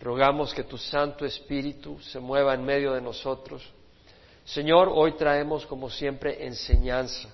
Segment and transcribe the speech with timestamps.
[0.00, 3.62] Rogamos que tu Santo Espíritu se mueva en medio de nosotros.
[4.46, 7.28] Señor, hoy traemos como siempre enseñanza,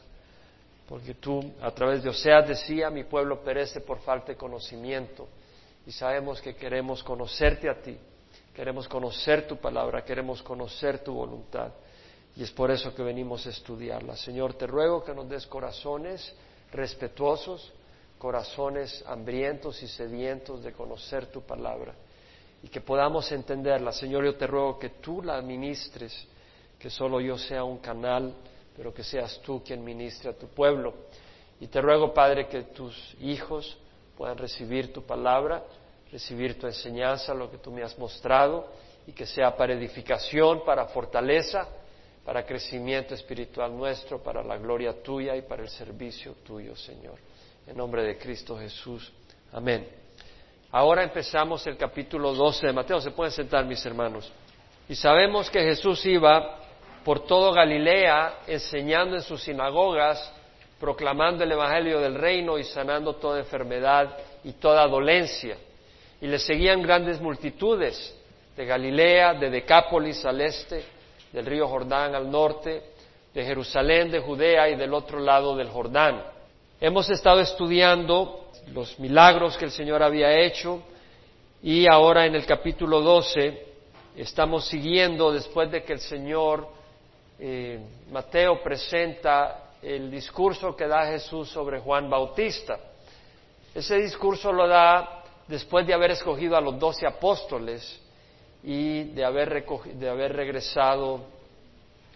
[0.88, 5.28] porque tú a través de Oseas decía, mi pueblo perece por falta de conocimiento,
[5.86, 7.96] y sabemos que queremos conocerte a ti,
[8.52, 11.70] queremos conocer tu palabra, queremos conocer tu voluntad,
[12.34, 14.16] y es por eso que venimos a estudiarla.
[14.16, 16.34] Señor, te ruego que nos des corazones
[16.72, 17.72] respetuosos,
[18.18, 21.94] corazones hambrientos y sedientos de conocer tu palabra
[22.66, 23.92] y que podamos entenderla.
[23.92, 26.26] Señor, yo te ruego que tú la ministres,
[26.80, 28.34] que solo yo sea un canal,
[28.76, 30.92] pero que seas tú quien ministre a tu pueblo.
[31.60, 33.78] Y te ruego, Padre, que tus hijos
[34.16, 35.62] puedan recibir tu palabra,
[36.10, 38.66] recibir tu enseñanza, lo que tú me has mostrado,
[39.06, 41.68] y que sea para edificación, para fortaleza,
[42.24, 47.20] para crecimiento espiritual nuestro, para la gloria tuya y para el servicio tuyo, Señor.
[47.64, 49.12] En nombre de Cristo Jesús.
[49.52, 50.05] Amén.
[50.76, 53.00] Ahora empezamos el capítulo 12 de Mateo.
[53.00, 54.30] Se pueden sentar, mis hermanos.
[54.86, 56.58] Y sabemos que Jesús iba
[57.02, 60.30] por todo Galilea enseñando en sus sinagogas,
[60.78, 65.56] proclamando el Evangelio del reino y sanando toda enfermedad y toda dolencia.
[66.20, 68.14] Y le seguían grandes multitudes
[68.54, 70.84] de Galilea, de Decápolis al este,
[71.32, 72.82] del río Jordán al norte,
[73.32, 76.22] de Jerusalén, de Judea y del otro lado del Jordán.
[76.78, 80.82] Hemos estado estudiando los milagros que el Señor había hecho
[81.62, 83.66] y ahora en el capítulo 12
[84.16, 86.68] estamos siguiendo después de que el Señor
[87.38, 92.78] eh, Mateo presenta el discurso que da Jesús sobre Juan Bautista.
[93.74, 98.00] Ese discurso lo da después de haber escogido a los doce apóstoles
[98.64, 101.20] y de haber, de haber regresado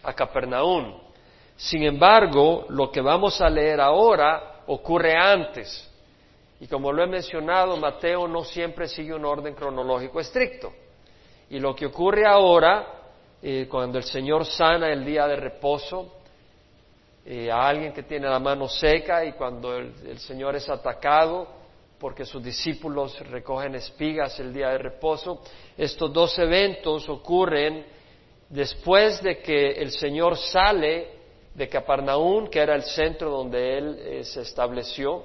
[0.03, 0.98] a Capernaum.
[1.56, 5.89] Sin embargo, lo que vamos a leer ahora ocurre antes.
[6.61, 10.72] Y como lo he mencionado, Mateo no siempre sigue un orden cronológico estricto.
[11.48, 12.86] Y lo que ocurre ahora,
[13.42, 16.20] eh, cuando el Señor sana el día de reposo
[17.25, 21.48] eh, a alguien que tiene la mano seca y cuando el, Señor es atacado
[21.98, 25.42] porque sus discípulos recogen espigas el día de reposo,
[25.77, 27.84] estos dos eventos ocurren
[28.48, 31.09] después de que el Señor sale
[31.54, 35.25] de Capernaum, que era el centro donde Él eh, se estableció,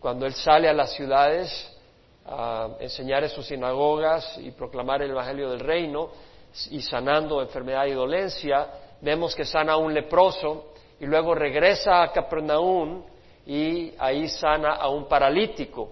[0.00, 1.76] cuando Él sale a las ciudades
[2.24, 6.10] a enseñar en sus sinagogas y proclamar el Evangelio del Reino
[6.70, 8.66] y sanando enfermedad y dolencia,
[9.02, 13.02] vemos que sana a un leproso y luego regresa a Capernaum
[13.46, 15.90] y ahí sana a un paralítico.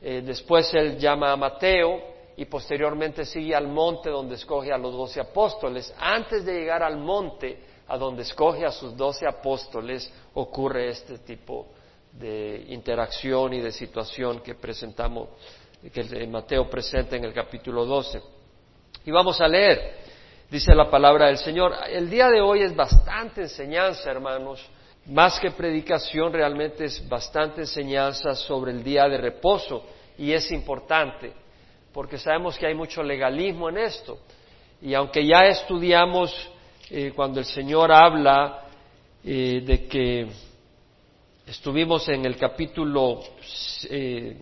[0.00, 2.00] Eh, después él llama a Mateo
[2.36, 5.92] y posteriormente sigue al monte donde escoge a los doce apóstoles.
[5.98, 11.66] Antes de llegar al monte a donde escoge a sus doce apóstoles ocurre este tipo
[11.66, 11.81] de
[12.68, 15.28] interacción y de situación que presentamos,
[15.92, 18.20] que Mateo presenta en el capítulo 12.
[19.04, 19.96] Y vamos a leer,
[20.50, 21.72] dice la palabra del Señor.
[21.88, 24.64] El día de hoy es bastante enseñanza, hermanos,
[25.06, 29.84] más que predicación, realmente es bastante enseñanza sobre el día de reposo
[30.16, 31.32] y es importante,
[31.92, 34.18] porque sabemos que hay mucho legalismo en esto.
[34.80, 36.32] Y aunque ya estudiamos
[36.90, 38.66] eh, cuando el Señor habla
[39.24, 40.28] eh, de que
[41.46, 43.20] Estuvimos en el capítulo
[43.90, 44.36] eh,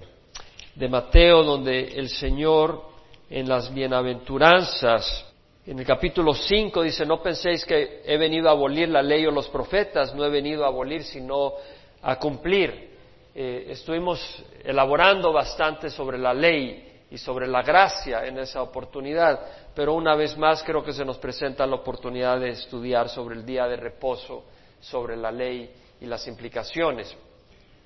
[0.74, 2.82] de Mateo donde el Señor
[3.30, 5.26] en las bienaventuranzas,
[5.66, 9.30] en el capítulo 5 dice, no penséis que he venido a abolir la ley o
[9.30, 11.54] los profetas, no he venido a abolir sino
[12.02, 12.90] a cumplir.
[13.34, 19.40] Eh, estuvimos elaborando bastante sobre la ley y sobre la gracia en esa oportunidad,
[19.74, 23.46] pero una vez más creo que se nos presenta la oportunidad de estudiar sobre el
[23.46, 24.44] día de reposo,
[24.80, 27.16] sobre la ley y las implicaciones.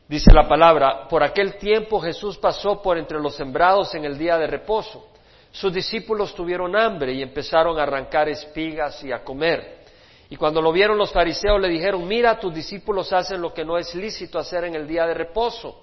[0.09, 4.37] Dice la palabra, por aquel tiempo Jesús pasó por entre los sembrados en el día
[4.37, 5.09] de reposo.
[5.51, 9.85] Sus discípulos tuvieron hambre y empezaron a arrancar espigas y a comer.
[10.29, 13.79] Y cuando lo vieron los fariseos le dijeron, mira, tus discípulos hacen lo que no
[13.79, 15.81] es lícito hacer en el día de reposo.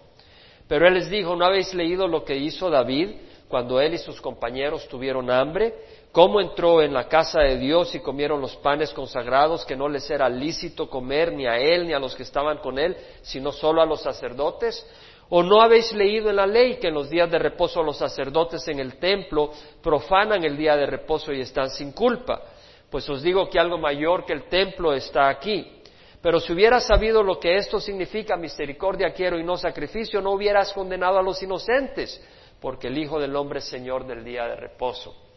[0.67, 3.11] Pero él les dijo, ¿no habéis leído lo que hizo David
[3.47, 5.73] cuando él y sus compañeros tuvieron hambre?
[6.11, 10.09] Cómo entró en la casa de Dios y comieron los panes consagrados que no les
[10.09, 13.81] era lícito comer ni a él ni a los que estaban con él, sino solo
[13.81, 14.85] a los sacerdotes?
[15.29, 18.67] ¿O no habéis leído en la ley que en los días de reposo los sacerdotes
[18.67, 22.41] en el templo profanan el día de reposo y están sin culpa?
[22.89, 25.81] Pues os digo que algo mayor que el templo está aquí.
[26.21, 30.73] Pero si hubieras sabido lo que esto significa, misericordia quiero y no sacrificio, no hubieras
[30.73, 32.21] condenado a los inocentes,
[32.59, 35.30] porque el Hijo del Hombre es Señor del día de reposo.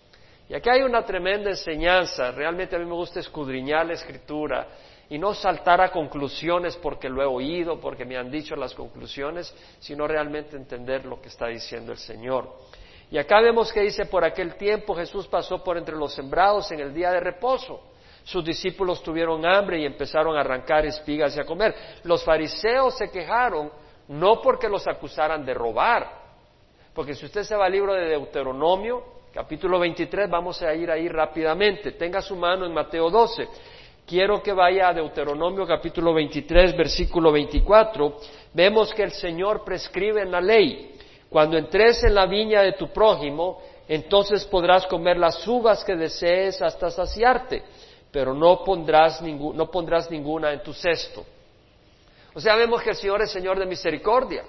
[0.48, 2.30] Y aquí hay una tremenda enseñanza.
[2.30, 4.66] Realmente a mí me gusta escudriñar la escritura
[5.08, 9.54] y no saltar a conclusiones porque lo he oído, porque me han dicho las conclusiones,
[9.78, 12.48] sino realmente entender lo que está diciendo el Señor.
[13.10, 16.80] Y acá vemos que dice, por aquel tiempo Jesús pasó por entre los sembrados en
[16.80, 17.80] el día de reposo.
[18.24, 21.74] Sus discípulos tuvieron hambre y empezaron a arrancar espigas y a comer.
[22.04, 23.70] Los fariseos se quejaron
[24.08, 26.24] no porque los acusaran de robar,
[26.94, 31.08] porque si usted se va al libro de Deuteronomio, capítulo 23, vamos a ir ahí
[31.08, 31.92] rápidamente.
[31.92, 33.48] Tenga su mano en Mateo 12.
[34.06, 38.16] Quiero que vaya a Deuteronomio capítulo 23, versículo 24.
[38.52, 40.96] Vemos que el Señor prescribe en la ley,
[41.28, 46.62] cuando entres en la viña de tu prójimo, entonces podrás comer las uvas que desees
[46.62, 47.64] hasta saciarte
[48.14, 51.26] pero no pondrás, no pondrás ninguna en tu cesto.
[52.32, 54.44] O sea, vemos que el Señor es Señor de misericordia.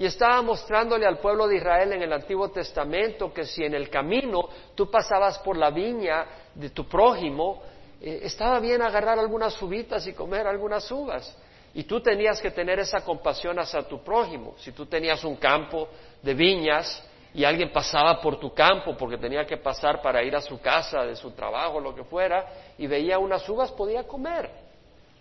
[0.00, 3.90] Y estaba mostrándole al pueblo de Israel en el Antiguo Testamento que si en el
[3.90, 6.24] camino tú pasabas por la viña
[6.54, 7.62] de tu prójimo,
[8.00, 11.36] eh, estaba bien agarrar algunas uvitas y comer algunas uvas.
[11.74, 14.54] Y tú tenías que tener esa compasión hacia tu prójimo.
[14.56, 15.88] Si tú tenías un campo
[16.22, 17.04] de viñas,
[17.34, 21.04] y alguien pasaba por tu campo porque tenía que pasar para ir a su casa,
[21.04, 22.46] de su trabajo, lo que fuera,
[22.78, 24.50] y veía unas uvas, podía comer.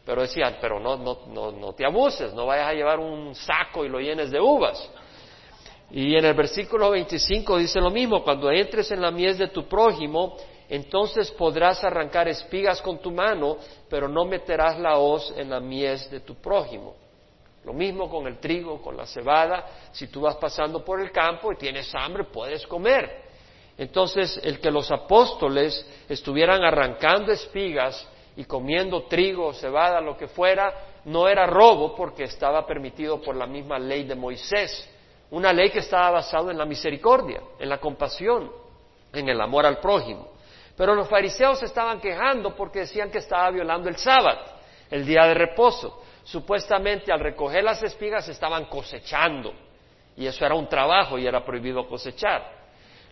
[0.09, 3.85] Pero decían, pero no, no, no, no te abuses, no vayas a llevar un saco
[3.85, 4.89] y lo llenes de uvas.
[5.91, 9.67] Y en el versículo 25 dice lo mismo, cuando entres en la mies de tu
[9.67, 10.35] prójimo,
[10.67, 13.57] entonces podrás arrancar espigas con tu mano,
[13.88, 16.95] pero no meterás la hoz en la mies de tu prójimo.
[17.63, 19.63] Lo mismo con el trigo, con la cebada.
[19.91, 23.25] Si tú vas pasando por el campo y tienes hambre, puedes comer.
[23.77, 28.07] Entonces, el que los apóstoles estuvieran arrancando espigas
[28.39, 33.45] y comiendo trigo, cebada, lo que fuera, no era robo porque estaba permitido por la
[33.45, 34.89] misma ley de Moisés.
[35.31, 38.50] Una ley que estaba basada en la misericordia, en la compasión,
[39.12, 40.30] en el amor al prójimo.
[40.77, 44.39] Pero los fariseos se estaban quejando porque decían que estaba violando el sábado,
[44.89, 49.51] el día de reposo supuestamente al recoger las espigas estaban cosechando,
[50.15, 52.58] y eso era un trabajo y era prohibido cosechar.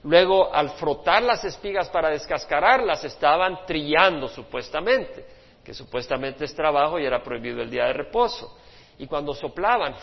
[0.07, 5.25] Luego, al frotar las espigas para descascararlas, estaban trillando supuestamente,
[5.61, 8.57] que supuestamente es trabajo y era prohibido el día de reposo.
[8.97, 9.95] Y cuando soplaban,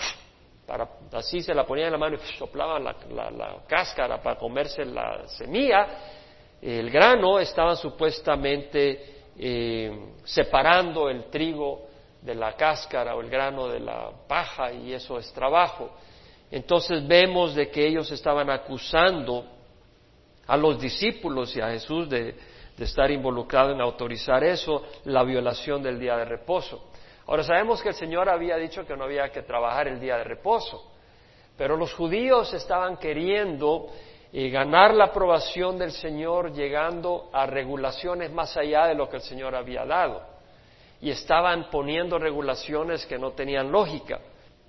[0.67, 2.95] para, así se la ponían en la mano y soplaban la,
[3.67, 5.87] cáscara para comerse la semilla,
[6.61, 11.87] el grano, estaban supuestamente eh, separando el trigo
[12.21, 15.93] de la cáscara o el grano de la paja y eso es trabajo.
[16.51, 19.54] Entonces vemos de que ellos estaban acusando
[20.47, 22.35] a los discípulos y a Jesús de,
[22.79, 26.91] estar involucrado en autorizar eso, la violación del día de reposo.
[27.27, 30.25] Ahora sabemos que el Señor había dicho que no había que trabajar el día de
[30.25, 30.93] reposo,
[31.57, 33.87] pero los judíos estaban queriendo
[34.33, 39.23] eh, ganar la aprobación del Señor llegando a regulaciones más allá de lo que el
[39.23, 40.35] Señor había dado
[41.01, 44.21] y estaban poniendo regulaciones que no tenían lógica.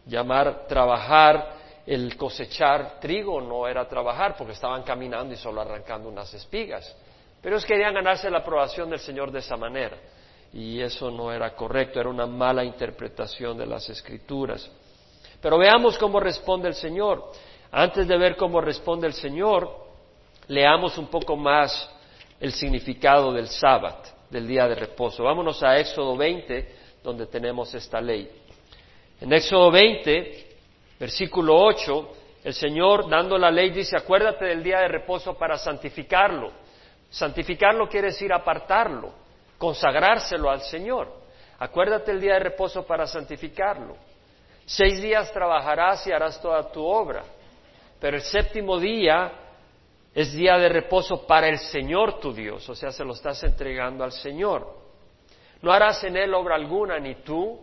[0.05, 1.54] Llamar trabajar
[1.85, 6.95] el cosechar trigo no era trabajar porque estaban caminando y solo arrancando unas espigas.
[7.41, 9.97] Pero ellos querían ganarse la aprobación del Señor de esa manera.
[10.51, 14.69] Y eso no era correcto, era una mala interpretación de las escrituras.
[15.41, 17.31] Pero veamos cómo responde el Señor.
[17.71, 19.69] Antes de ver cómo responde el Señor,
[20.47, 21.89] leamos un poco más
[22.39, 25.23] el significado del sábado del día de reposo.
[25.23, 28.29] Vámonos a Éxodo 20, donde tenemos esta ley.
[29.21, 30.44] En Éxodo 20,
[30.99, 32.09] versículo 8,
[32.43, 36.51] el Señor, dando la ley, dice, acuérdate del día de reposo para santificarlo.
[37.09, 39.13] Santificarlo quiere decir apartarlo,
[39.57, 41.11] consagrárselo al Señor.
[41.59, 43.95] Acuérdate el día de reposo para santificarlo.
[44.65, 47.23] Seis días trabajarás y harás toda tu obra,
[47.99, 49.31] pero el séptimo día
[50.13, 54.03] es día de reposo para el Señor tu Dios, o sea, se lo estás entregando
[54.03, 54.67] al Señor.
[55.61, 57.59] No harás en él obra alguna, ni tú,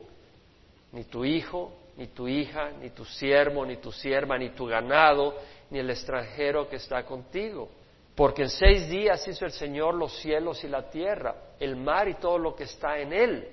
[0.93, 5.37] ni tu hijo, ni tu hija, ni tu siervo, ni tu sierva, ni tu ganado,
[5.71, 7.69] ni el extranjero que está contigo.
[8.15, 12.15] Porque en seis días hizo el Señor los cielos y la tierra, el mar y
[12.15, 13.49] todo lo que está en él.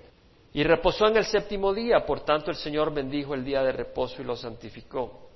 [0.53, 4.21] Y reposó en el séptimo día, por tanto el Señor bendijo el día de reposo
[4.21, 5.29] y lo santificó.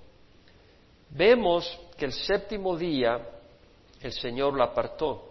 [1.10, 3.20] Vemos que el séptimo día
[4.02, 5.30] el Señor lo apartó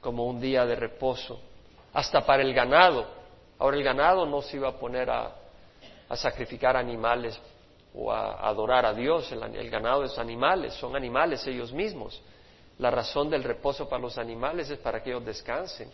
[0.00, 1.40] como un día de reposo,
[1.92, 3.06] hasta para el ganado.
[3.58, 5.34] Ahora el ganado no se iba a poner a,
[6.14, 7.40] sacrificar animales
[7.94, 12.22] o a, adorar a Dios, el, ganado es animales, son animales ellos mismos.
[12.78, 15.90] La razón del reposo para los animales es para que ellos descansen.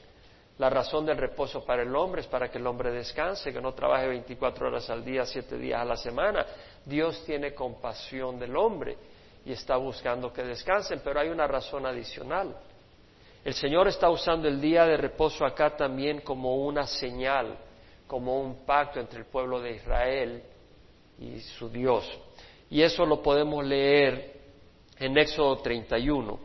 [0.58, 3.72] La razón del reposo para el hombre es para que el hombre descanse, que no
[3.72, 6.44] trabaje 24 horas al día, 7 días a la semana.
[6.84, 8.98] Dios tiene compasión del hombre
[9.44, 12.54] y está buscando que descansen, pero hay una razón adicional.
[13.44, 17.56] El Señor está usando el día de reposo acá también como una señal,
[18.12, 20.42] como un pacto entre el pueblo de Israel
[21.18, 22.06] y su Dios.
[22.68, 24.34] Y eso lo podemos leer
[24.98, 26.38] en Éxodo 31.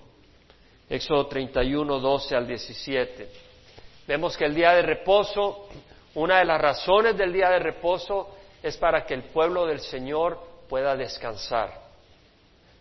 [0.90, 3.30] Éxodo 31, 12 al 17.
[4.08, 5.68] Vemos que el día de reposo,
[6.16, 8.30] una de las razones del día de reposo
[8.64, 11.82] es para que el pueblo del Señor pueda descansar.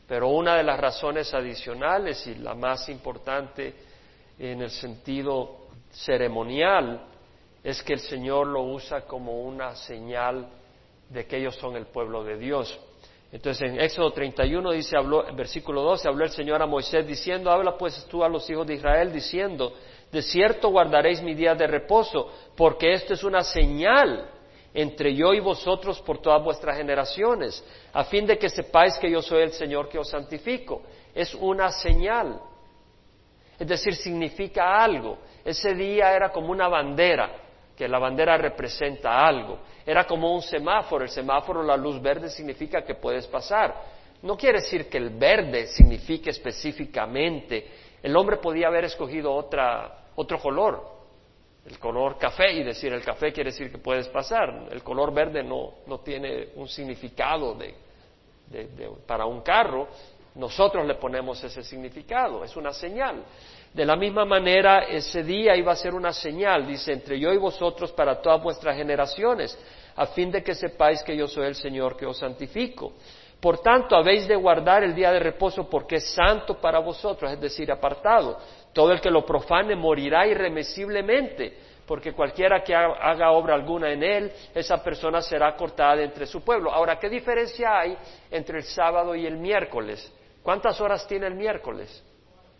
[0.06, 3.74] Pero una de las razones adicionales y la más importante
[4.38, 7.15] en el sentido ceremonial
[7.66, 10.46] es que el Señor lo usa como una señal
[11.10, 12.78] de que ellos son el pueblo de Dios.
[13.32, 17.50] Entonces en Éxodo 31 dice, habló, en versículo 12, habló el Señor a Moisés diciendo,
[17.50, 19.72] habla pues tú a los hijos de Israel diciendo,
[20.12, 24.30] de cierto guardaréis mi día de reposo, porque esto es una señal
[24.72, 29.20] entre yo y vosotros por todas vuestras generaciones, a fin de que sepáis que yo
[29.20, 30.82] soy el Señor que os santifico.
[31.12, 32.40] Es una señal.
[33.58, 35.18] Es decir, significa algo.
[35.44, 37.45] Ese día era como una bandera,
[37.76, 39.58] que la bandera representa algo.
[39.84, 41.04] Era como un semáforo.
[41.04, 43.74] El semáforo, la luz verde, significa que puedes pasar.
[44.22, 47.66] No quiere decir que el verde signifique específicamente.
[48.02, 50.96] El hombre podía haber escogido otra, otro color,
[51.66, 54.68] el color café y decir el café quiere decir que puedes pasar.
[54.70, 57.74] El color verde no, no tiene un significado de,
[59.06, 59.88] para un carro.
[60.36, 63.24] Nosotros le ponemos ese significado, es una señal.
[63.76, 67.36] De la misma manera, ese día iba a ser una señal, dice, entre yo y
[67.36, 69.54] vosotros para todas vuestras generaciones,
[69.94, 72.94] a fin de que sepáis que yo soy el Señor que os santifico.
[73.38, 77.38] Por tanto, habéis de guardar el día de reposo porque es santo para vosotros, es
[77.38, 78.38] decir, apartado.
[78.72, 81.54] Todo el que lo profane morirá irremisiblemente,
[81.86, 86.42] porque cualquiera que haga obra alguna en él, esa persona será cortada de entre su
[86.42, 86.72] pueblo.
[86.72, 87.94] Ahora, ¿qué diferencia hay
[88.30, 90.10] entre el sábado y el miércoles?
[90.42, 92.02] ¿Cuántas horas tiene el miércoles?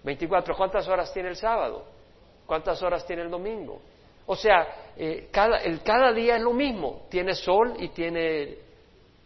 [0.06, 0.56] 24.
[0.56, 1.84] ¿Cuántas horas tiene el sábado?
[2.46, 3.80] ¿Cuántas horas tiene el domingo?
[4.26, 7.06] O sea, eh, cada, el, cada día es lo mismo.
[7.10, 8.56] Tiene sol y tiene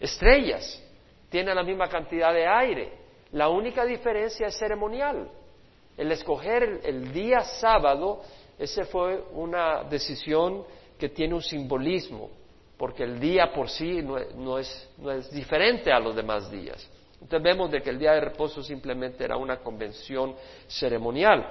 [0.01, 0.83] estrellas.
[1.29, 2.93] Tiene la misma cantidad de aire.
[3.33, 5.31] La única diferencia es ceremonial.
[5.99, 8.23] El escoger el, día sábado,
[8.59, 10.65] esa fue una decisión
[10.99, 12.31] que tiene un simbolismo,
[12.79, 16.89] porque el día por sí no, es, no es diferente a los demás días.
[17.21, 20.35] Entonces vemos de que el día de reposo simplemente era una convención
[20.67, 21.47] ceremonial.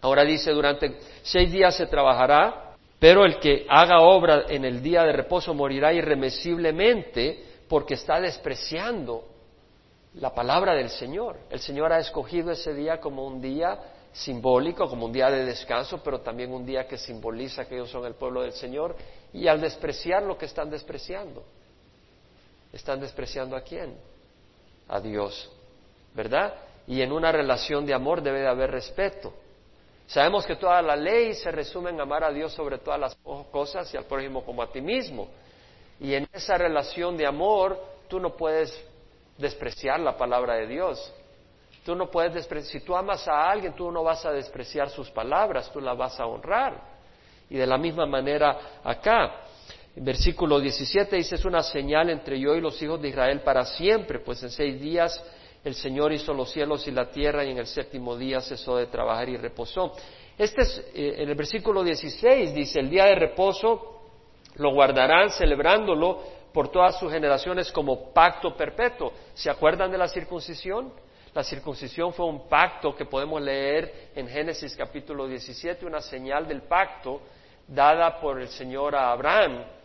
[0.00, 5.04] Ahora dice, durante seis días se trabajará, pero el que haga obra en el día
[5.04, 9.24] de reposo morirá irremisiblemente porque está despreciando
[10.14, 11.36] la palabra del Señor.
[11.50, 13.78] El Señor ha escogido ese día como un día
[14.12, 18.04] simbólico, como un día de descanso, pero también un día que simboliza que ellos son
[18.04, 18.96] el pueblo del Señor.
[19.32, 21.44] Y al despreciar lo que están despreciando,
[22.72, 23.94] ¿están despreciando a quién?
[24.88, 25.50] A Dios,
[26.14, 26.54] ¿verdad?
[26.86, 29.32] Y en una relación de amor debe de haber respeto.
[30.06, 33.14] Sabemos que toda la ley se resume en amar a Dios sobre todas las
[33.52, 35.28] cosas y al prójimo como a ti mismo.
[36.00, 37.78] Y en esa relación de amor
[38.08, 38.72] tú no puedes
[39.36, 41.12] despreciar la palabra de Dios.
[41.84, 45.10] Tú no puedes despreciar, si tú amas a alguien, tú no vas a despreciar sus
[45.10, 46.74] palabras, tú la vas a honrar.
[47.50, 49.42] Y de la misma manera acá,
[50.00, 54.20] versículo 17 dice, es una señal entre yo y los hijos de Israel para siempre,
[54.20, 55.22] pues en seis días
[55.64, 58.86] el Señor hizo los cielos y la tierra y en el séptimo día cesó de
[58.86, 59.92] trabajar y reposó.
[60.36, 64.02] Este es, eh, en el versículo 16 dice, el día de reposo
[64.56, 69.12] lo guardarán celebrándolo por todas sus generaciones como pacto perpetuo.
[69.34, 70.92] ¿Se acuerdan de la circuncisión?
[71.34, 76.62] La circuncisión fue un pacto que podemos leer en Génesis capítulo 17, una señal del
[76.62, 77.20] pacto
[77.66, 79.77] dada por el Señor a Abraham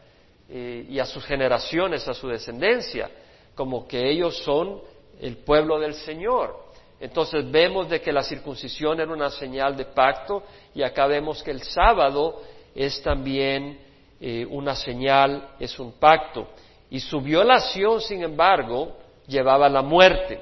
[0.56, 3.10] eh, y a sus generaciones, a su descendencia,
[3.56, 4.80] como que ellos son
[5.20, 6.56] el pueblo del Señor.
[7.00, 10.44] Entonces vemos de que la circuncisión era una señal de pacto
[10.76, 12.44] y acá vemos que el sábado
[12.76, 13.80] es también
[14.22, 16.50] eh, una señal, es un pacto.
[16.92, 18.96] Y su violación, sin embargo,
[19.26, 20.40] llevaba a la muerte.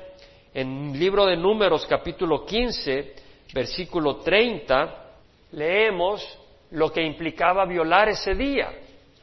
[0.53, 3.15] En el libro de Números, capítulo 15,
[3.53, 5.05] versículo 30,
[5.53, 6.37] leemos
[6.71, 8.73] lo que implicaba violar ese día.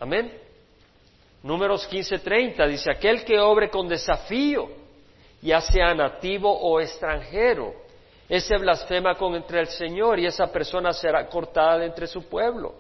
[0.01, 0.48] Amén.
[1.43, 4.69] Números 15, 30 dice, aquel que obre con desafío,
[5.41, 7.75] ya sea nativo o extranjero,
[8.29, 12.75] ese blasfema contra el Señor y esa persona será cortada de entre su pueblo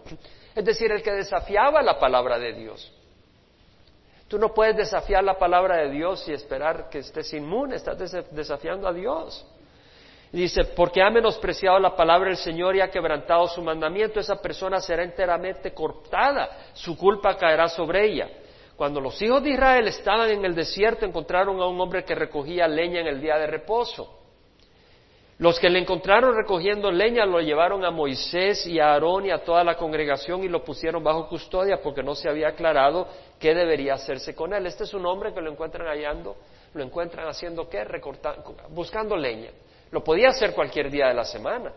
[0.59, 2.93] es decir, el que desafiaba la palabra de Dios.
[4.27, 7.97] Tú no puedes desafiar la palabra de Dios y esperar que estés inmune, estás
[8.33, 9.47] desafiando a Dios.
[10.33, 14.35] Y dice, porque ha menospreciado la palabra del Señor y ha quebrantado su mandamiento, esa
[14.43, 18.29] persona será enteramente cortada, su culpa caerá sobre ella.
[18.78, 22.68] Cuando los hijos de Israel estaban en el desierto, encontraron a un hombre que recogía
[22.68, 24.14] leña en el día de reposo.
[25.38, 29.44] Los que le encontraron recogiendo leña lo llevaron a Moisés y a Aarón y a
[29.44, 33.08] toda la congregación y lo pusieron bajo custodia porque no se había aclarado
[33.38, 34.66] qué debería hacerse con él.
[34.66, 36.37] Este es un hombre que lo encuentran hallando
[36.75, 37.85] lo encuentran haciendo qué?
[37.85, 39.50] Recortando, buscando leña.
[39.90, 41.73] Lo podía hacer cualquier día de la semana.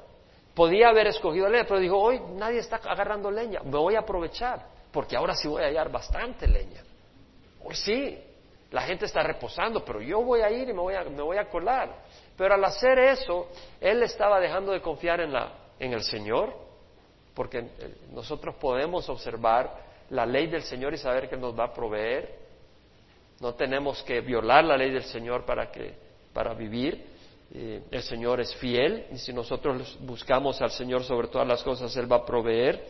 [0.53, 4.65] Podía haber escogido leña, pero dijo, hoy nadie está agarrando leña, me voy a aprovechar,
[4.91, 6.83] porque ahora sí voy a hallar bastante leña.
[7.63, 8.17] Hoy sí,
[8.71, 12.03] la gente está reposando, pero yo voy a ir y me voy a, colar.
[12.37, 13.49] Pero al hacer eso,
[13.79, 16.53] él estaba dejando de confiar en, el Señor,
[17.33, 21.73] porque eh, nosotros podemos observar la ley del Señor y saber que nos va a
[21.73, 22.39] proveer.
[23.39, 27.11] No tenemos que violar la ley del Señor para vivir.
[27.53, 31.93] Eh, el Señor es fiel y si nosotros buscamos al Señor sobre todas las cosas,
[31.97, 32.81] Él va a proveer.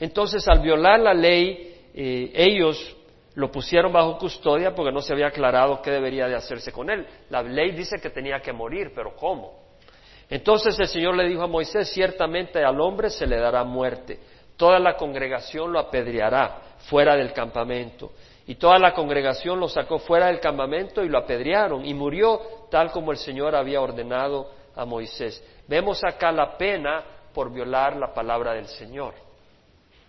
[0.00, 2.96] Entonces, al violar la ley, eh, ellos
[3.38, 7.06] lo pusieron bajo custodia porque no se había aclarado qué debería de hacerse con él.
[7.30, 9.60] La ley dice que tenía que morir, pero ¿cómo?
[10.28, 14.18] Entonces el Señor le dijo a Moisés, ciertamente al hombre se le dará muerte,
[14.56, 18.10] toda la congregación lo apedreará fuera del campamento.
[18.44, 22.40] Y toda la congregación lo sacó fuera del campamento y lo apedrearon y murió
[22.72, 25.44] tal como el Señor había ordenado a Moisés.
[25.68, 29.14] Vemos acá la pena por violar la palabra del Señor,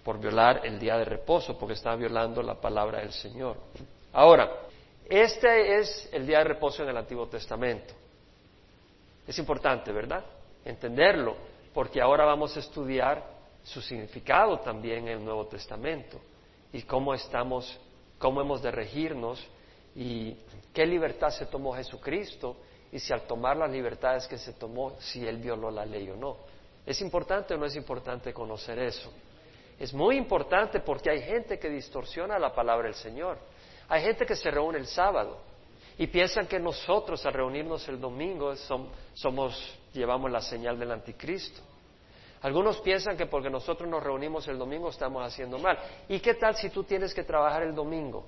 [0.03, 3.57] por violar el día de reposo, porque estaba violando la palabra del Señor.
[4.13, 4.49] Ahora,
[5.09, 7.93] este es el día de reposo en el Antiguo Testamento.
[9.27, 10.23] Es importante, ¿verdad?
[10.65, 11.35] Entenderlo,
[11.73, 13.23] porque ahora vamos a estudiar
[13.63, 16.19] su significado también en el Nuevo Testamento
[16.71, 17.79] y cómo estamos,
[18.17, 19.45] cómo hemos de regirnos
[19.95, 20.35] y
[20.73, 22.55] qué libertad se tomó Jesucristo
[22.91, 26.15] y si al tomar las libertades que se tomó, si él violó la ley o
[26.15, 26.37] no.
[26.85, 29.11] ¿Es importante o no es importante conocer eso?
[29.79, 33.37] Es muy importante porque hay gente que distorsiona la palabra del Señor.
[33.87, 35.37] Hay gente que se reúne el sábado
[35.97, 38.53] y piensan que nosotros al reunirnos el domingo
[39.13, 41.61] somos, llevamos la señal del anticristo.
[42.41, 45.77] Algunos piensan que porque nosotros nos reunimos el domingo estamos haciendo mal.
[46.09, 48.25] ¿Y qué tal si tú tienes que trabajar el domingo?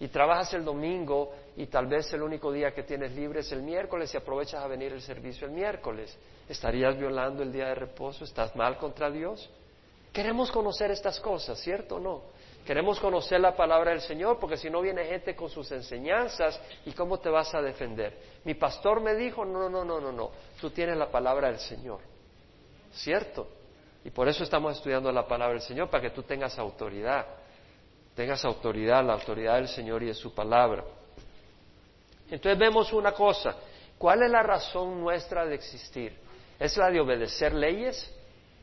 [0.00, 3.62] Y trabajas el domingo y tal vez el único día que tienes libre es el
[3.62, 6.16] miércoles y aprovechas a venir el servicio el miércoles.
[6.48, 8.24] ¿Estarías violando el día de reposo?
[8.24, 9.48] ¿Estás mal contra Dios?
[10.12, 12.22] Queremos conocer estas cosas, ¿cierto o no?
[12.66, 16.92] Queremos conocer la palabra del Señor porque si no viene gente con sus enseñanzas y
[16.92, 18.16] cómo te vas a defender.
[18.44, 22.00] Mi pastor me dijo, no, no, no, no, no, tú tienes la palabra del Señor.
[22.92, 23.48] ¿Cierto?
[24.04, 27.26] Y por eso estamos estudiando la palabra del Señor, para que tú tengas autoridad.
[28.14, 30.84] Tengas autoridad, la autoridad del Señor y de su palabra.
[32.30, 33.56] Entonces vemos una cosa,
[33.98, 36.16] ¿cuál es la razón nuestra de existir?
[36.58, 38.12] ¿Es la de obedecer leyes?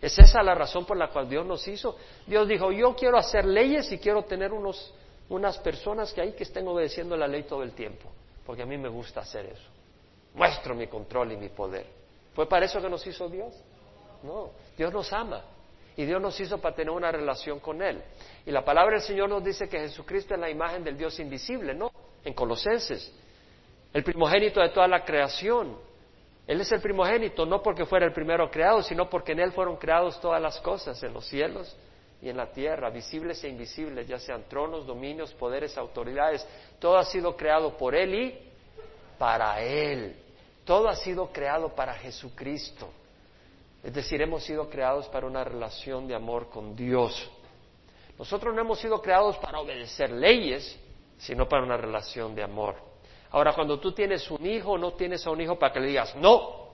[0.02, 1.98] ¿Es esa la razón por la cual Dios nos hizo?
[2.26, 4.94] Dios dijo, yo quiero hacer leyes y quiero tener unos,
[5.28, 8.10] unas personas que ahí que estén obedeciendo la ley todo el tiempo,
[8.46, 9.70] porque a mí me gusta hacer eso.
[10.34, 11.86] Muestro mi control y mi poder.
[12.34, 13.54] ¿Fue para eso que nos hizo Dios?
[14.24, 15.44] No, Dios nos ama
[16.00, 18.02] y Dios nos hizo para tener una relación con Él.
[18.46, 21.74] Y la palabra del Señor nos dice que Jesucristo es la imagen del Dios invisible,
[21.74, 21.92] ¿no?
[22.24, 23.12] En Colosenses,
[23.92, 25.78] el primogénito de toda la creación.
[26.50, 29.78] Él es el primogénito, no porque fuera el primero creado, sino porque en Él fueron
[29.78, 31.78] creados todas las cosas, en los cielos
[32.24, 36.44] y en la tierra, visibles e invisibles, ya sean tronos, dominios, poderes, autoridades.
[36.80, 38.40] Todo ha sido creado por Él y
[39.20, 40.16] para Él.
[40.66, 42.90] Todo ha sido creado para Jesucristo.
[43.84, 47.30] Es decir, hemos sido creados para una relación de amor con Dios.
[48.18, 50.80] Nosotros no hemos sido creados para obedecer leyes,
[51.20, 52.89] sino para una relación de amor.
[53.32, 56.16] Ahora, cuando tú tienes un hijo, no tienes a un hijo para que le digas,
[56.16, 56.70] no,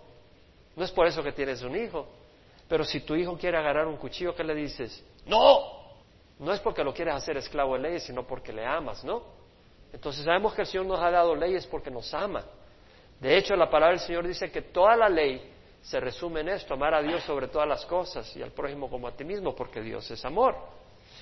[0.76, 2.08] no es por eso que tienes un hijo.
[2.68, 5.04] Pero si tu hijo quiere agarrar un cuchillo, ¿qué le dices?
[5.26, 5.86] No,
[6.39, 9.24] no es porque lo quieres hacer esclavo de leyes, sino porque le amas, ¿no?
[9.94, 12.44] Entonces sabemos que el Señor nos ha dado leyes porque nos ama.
[13.20, 16.74] De hecho, la palabra del Señor dice que toda la ley se resume en esto,
[16.74, 19.82] amar a Dios sobre todas las cosas y al prójimo como a ti mismo, porque
[19.82, 20.56] Dios es amor.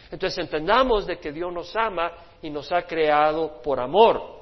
[0.09, 4.39] Entonces entendamos de que Dios nos ama y nos ha creado por amor.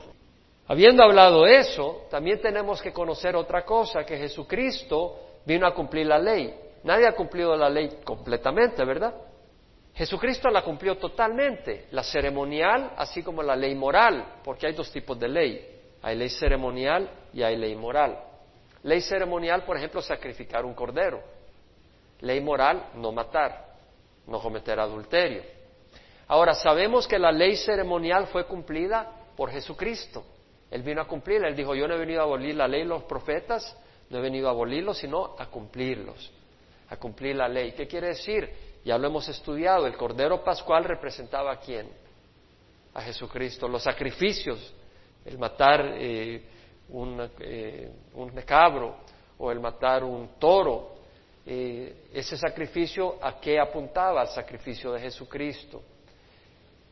[0.71, 6.17] Habiendo hablado eso, también tenemos que conocer otra cosa, que Jesucristo vino a cumplir la
[6.17, 6.55] ley.
[6.85, 9.13] Nadie ha cumplido la ley completamente, ¿verdad?
[9.93, 15.19] Jesucristo la cumplió totalmente, la ceremonial así como la ley moral, porque hay dos tipos
[15.19, 15.81] de ley.
[16.03, 18.17] Hay ley ceremonial y hay ley moral.
[18.83, 21.21] Ley ceremonial, por ejemplo, sacrificar un cordero.
[22.21, 23.75] Ley moral, no matar,
[24.25, 25.43] no cometer adulterio.
[26.29, 30.23] Ahora, sabemos que la ley ceremonial fue cumplida por Jesucristo.
[30.71, 33.03] Él vino a cumplir, él dijo, yo no he venido a abolir la ley los
[33.03, 33.77] profetas,
[34.09, 36.31] no he venido a abolirlos, sino a cumplirlos,
[36.89, 37.73] a cumplir la ley.
[37.73, 38.49] ¿Qué quiere decir?
[38.85, 41.89] Ya lo hemos estudiado, el Cordero Pascual representaba a quién?
[42.93, 43.67] A Jesucristo.
[43.67, 44.73] Los sacrificios,
[45.25, 46.41] el matar eh,
[46.89, 48.95] un, eh, un, cabro
[49.37, 50.95] o el matar un toro,
[51.45, 54.21] eh, ese sacrificio a qué apuntaba?
[54.21, 55.81] Al sacrificio de Jesucristo.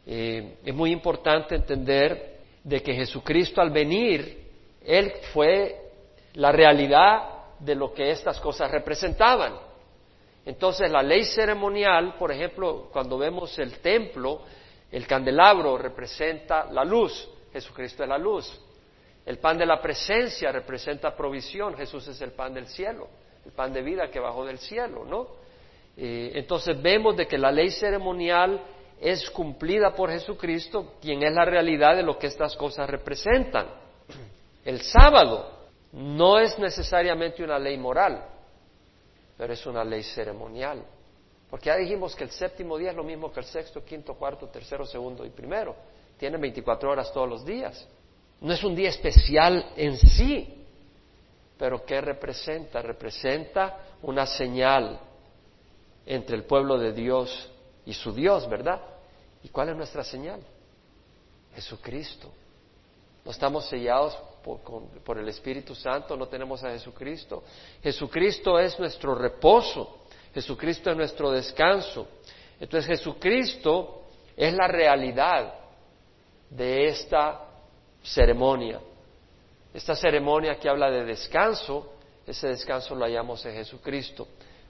[0.06, 4.48] es muy importante entender de que Jesucristo al venir,
[4.86, 5.76] Él fue
[6.34, 9.54] la realidad de lo que estas cosas representaban.
[10.46, 14.42] Entonces la ley ceremonial, por ejemplo, cuando vemos el templo,
[14.92, 18.60] el candelabro representa la luz, Jesucristo es la luz.
[19.26, 23.08] El pan de la presencia representa provisión, Jesús es el pan del cielo,
[23.46, 25.28] el pan de vida que bajó del cielo, ¿no?
[25.96, 28.60] Eh, entonces vemos de que la ley ceremonial
[29.00, 33.68] es cumplida por Jesucristo, quien es la realidad de lo que estas cosas representan.
[34.66, 35.52] El sábado
[35.94, 38.24] no es necesariamente una ley moral,
[39.38, 40.84] pero es una ley ceremonial.
[41.50, 44.48] Porque ya dijimos que el séptimo día es lo mismo que el sexto, quinto, cuarto,
[44.48, 45.76] tercero, segundo y primero.
[46.18, 47.88] Tiene 24 horas todos los días.
[48.42, 50.66] No es un día especial en sí,
[51.58, 52.82] pero ¿qué representa?
[52.82, 55.00] Representa una señal
[56.06, 57.50] entre el pueblo de Dios
[57.90, 58.80] y su Dios, ¿verdad?
[59.42, 60.40] ¿Y cuál es nuestra señal?
[61.56, 62.32] Jesucristo.
[63.26, 64.16] No estamos sellados
[65.04, 67.44] por, el Espíritu Santo, no tenemos a Jesucristo.
[67.82, 70.02] Jesucristo es nuestro reposo,
[70.36, 72.08] Jesucristo es nuestro descanso.
[72.60, 74.04] Entonces Jesucristo
[74.38, 75.56] es la realidad
[76.48, 77.44] de esta
[78.04, 78.80] ceremonia.
[79.74, 81.94] Esta ceremonia que habla de descanso,
[82.28, 84.28] ese descanso lo hallamos en Jesucristo.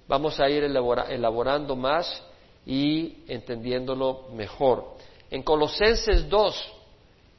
[0.08, 2.29] Vamos a ir elaborando más
[2.70, 4.94] y entendiéndolo mejor.
[5.32, 6.74] En Colosenses 2,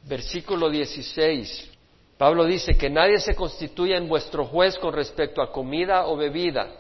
[0.08, 1.70] versículo 16,
[2.18, 6.72] Pablo dice que nadie se constituya en vuestro juez con respecto a comida o bebida,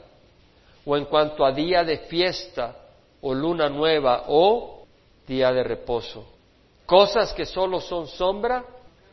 [0.84, 2.76] o en cuanto a día de fiesta,
[3.20, 4.84] o luna nueva, o
[5.28, 6.26] día de reposo.
[6.86, 8.64] Cosas que solo son sombra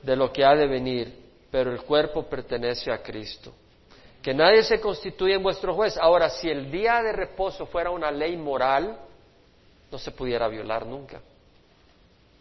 [0.01, 1.13] de lo que ha de venir,
[1.51, 3.53] pero el cuerpo pertenece a Cristo.
[4.19, 5.95] Que nadie se constituya en vuestro juez.
[5.95, 9.01] Ahora, si el día de reposo fuera una ley moral,
[9.91, 11.21] no se pudiera violar nunca.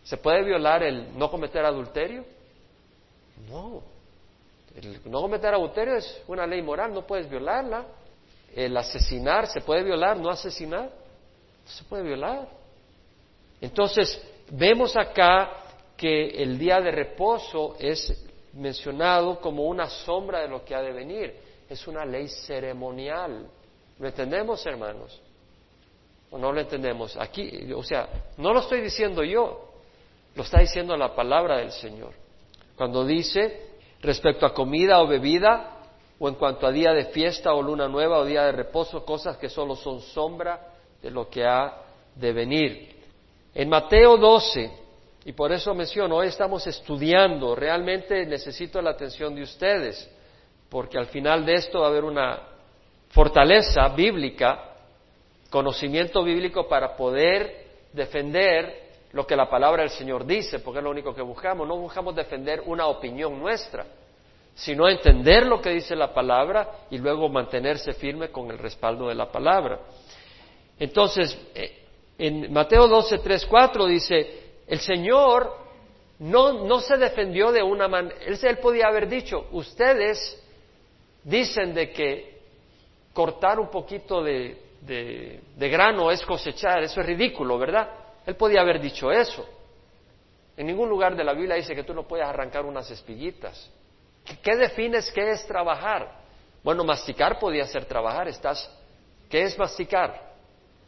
[0.05, 2.25] ¿Se puede violar el no cometer adulterio?
[3.49, 3.83] No.
[4.75, 7.87] El no cometer adulterio es una ley moral, no puedes violarla.
[8.55, 10.17] El asesinar, ¿se puede violar?
[10.19, 10.85] ¿No asesinar?
[10.85, 12.49] No se puede violar.
[13.61, 15.65] Entonces, vemos acá
[15.97, 20.93] que el día de reposo es mencionado como una sombra de lo que ha de
[20.93, 21.35] venir.
[21.69, 23.49] Es una ley ceremonial.
[23.99, 25.21] ¿Lo entendemos, hermanos?
[26.37, 27.17] ¿O no lo entendemos?
[27.17, 29.73] Aquí, o sea, no lo estoy diciendo yo,
[30.35, 32.13] lo está diciendo la palabra del Señor.
[32.77, 33.71] Cuando dice,
[34.03, 35.79] respecto a comida o bebida,
[36.19, 39.39] o en cuanto a día de fiesta o luna nueva o día de reposo, cosas
[39.39, 41.73] que solo son sombra de lo que ha
[42.15, 42.97] de venir.
[43.55, 44.71] En Mateo 12,
[45.25, 50.07] y por eso menciono, hoy estamos estudiando, realmente necesito la atención de ustedes,
[50.69, 52.43] porque al final de esto va a haber una
[53.09, 54.76] fortaleza bíblica,
[55.51, 60.91] conocimiento bíblico para poder defender lo que la palabra del Señor dice, porque es lo
[60.91, 61.67] único que buscamos.
[61.67, 63.87] No buscamos defender una opinión nuestra,
[64.55, 69.15] sino entender lo que dice la palabra y luego mantenerse firme con el respaldo de
[69.15, 69.81] la palabra.
[70.79, 71.83] Entonces, eh,
[72.19, 75.53] en Mateo 12, 3, 4 dice, el Señor
[76.19, 80.43] no, se defendió de una manera, él, podía haber dicho, ustedes
[81.25, 82.41] dicen de que
[83.13, 87.89] cortar un poquito de, de, grano es cosechar, eso es ridículo, ¿verdad?
[88.25, 89.47] Él podía haber dicho eso.
[90.57, 93.71] En ningún lugar de la Biblia dice que tú no puedes arrancar unas espiguitas.
[94.43, 96.11] ¿Qué defines qué es trabajar?
[96.63, 98.27] Bueno, masticar podía ser trabajar.
[98.29, 98.71] Estás,
[99.29, 100.35] ¿qué es masticar?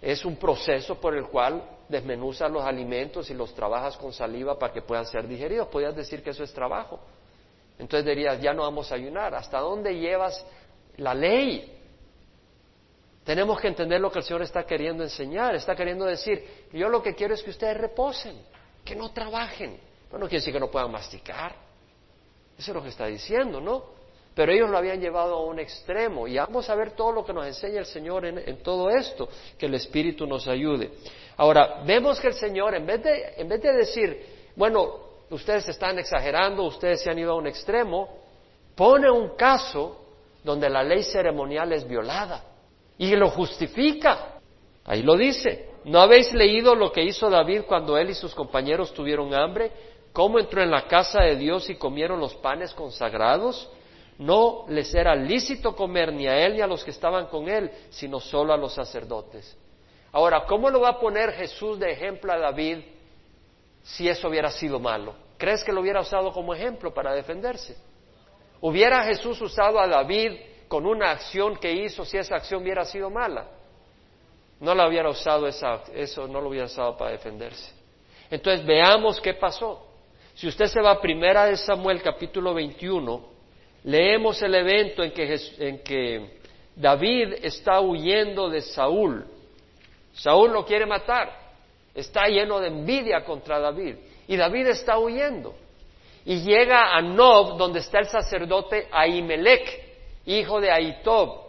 [0.01, 4.73] Es un proceso por el cual desmenuzas los alimentos y los trabajas con saliva para
[4.73, 5.69] que puedan ser digeridos.
[5.69, 6.99] Podrías decir que eso es trabajo.
[7.79, 9.35] Entonces dirías, ya no vamos a ayunar.
[9.35, 10.45] ¿Hasta dónde llevas
[10.97, 11.78] la ley?
[13.29, 15.55] Tenemos que entender lo que el Señor está queriendo enseñar.
[15.55, 18.41] Está queriendo decir, yo lo que quiero es que ustedes reposen,
[18.83, 19.79] que no trabajen.
[20.09, 21.55] Pero no quiere decir que no puedan masticar.
[22.57, 23.85] Eso es lo que está diciendo, ¿no?
[24.35, 26.27] Pero ellos lo habían llevado a un extremo.
[26.27, 29.67] Y vamos a ver todo lo que nos enseña el Señor en, todo esto, que
[29.67, 30.91] el Espíritu nos ayude.
[31.37, 35.99] Ahora, vemos que el Señor, en vez, de, en vez de decir, bueno, ustedes están
[35.99, 38.09] exagerando, ustedes se han ido a un extremo,
[38.75, 40.01] pone un caso
[40.43, 42.48] donde la ley ceremonial es violada
[42.99, 44.41] y lo justifica.
[44.85, 45.69] Ahí lo dice.
[45.85, 49.73] ¿No habéis leído lo que hizo David cuando él y sus compañeros tuvieron hambre?
[50.13, 53.71] ¿Cómo entró en la casa de Dios y comieron los panes consagrados?
[54.19, 57.71] no les era lícito comer ni a él ni a los que estaban con él,
[57.91, 59.57] sino solo a los sacerdotes.
[60.13, 62.79] Ahora, ¿cómo lo va a poner Jesús de ejemplo a David
[63.83, 65.15] si eso hubiera sido malo?
[65.37, 67.77] ¿Crees que lo hubiera usado como ejemplo para defenderse?
[68.61, 70.33] ¿Hubiera Jesús usado a David
[70.69, 73.47] con una acción que hizo si esa acción hubiera sido mala?
[74.61, 77.73] No la hubiera usado esa, eso, no lo hubiera usado para defenderse.
[78.31, 79.87] Entonces veamos qué pasó.
[80.35, 83.25] Si usted se va a primera de Samuel capítulo 21,
[83.85, 86.39] leemos el evento en que, en que
[86.77, 89.27] David está huyendo de Saúl.
[90.13, 91.33] Saúl lo quiere matar,
[91.95, 95.55] está lleno de envidia contra David y David está huyendo.
[96.25, 99.88] Y llega a Nob, donde está el sacerdote Ahimelech,
[100.37, 101.49] hijo de Ahitob.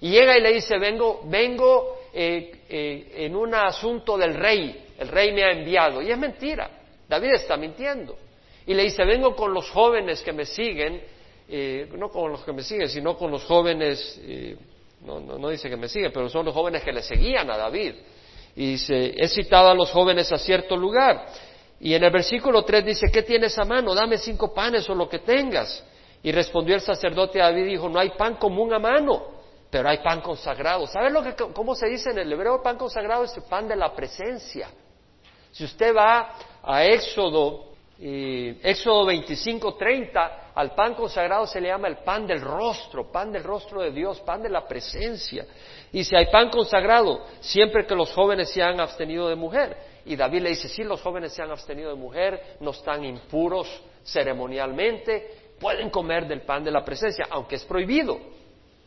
[0.00, 5.08] Y llega y le dice, vengo, vengo eh, eh, en un asunto del rey, el
[5.08, 6.00] rey me ha enviado.
[6.00, 6.70] Y es mentira,
[7.08, 8.16] David está mintiendo.
[8.66, 11.02] Y le dice, vengo con los jóvenes que me siguen,
[11.48, 14.20] eh, no con los que me siguen, sino con los jóvenes,
[15.04, 17.94] no, no, dice que me siguen, pero son los jóvenes que le seguían a David.
[18.56, 21.26] Y dice, he citado a los jóvenes a cierto lugar.
[21.80, 23.94] Y en el versículo 3 dice, ¿qué tienes a mano?
[23.94, 25.82] Dame cinco panes o lo que tengas.
[26.22, 29.22] Y respondió el sacerdote a David dijo, no hay pan común a mano,
[29.70, 30.86] pero hay pan consagrado.
[30.86, 33.24] ¿Sabes lo que, cómo se dice en el hebreo pan consagrado?
[33.24, 34.68] Es el pan de la presencia.
[35.52, 41.98] Si usted va a Éxodo, Éxodo 25, 30, al pan consagrado se le llama el
[41.98, 45.46] pan del rostro, pan del rostro de Dios, pan de la presencia.
[45.92, 49.76] Y si hay pan consagrado, siempre que los jóvenes se han abstenido de mujer.
[50.04, 53.68] Y David le dice, si los jóvenes se han abstenido de mujer, no están impuros
[54.04, 58.18] ceremonialmente, pueden comer del pan de la presencia, aunque es prohibido.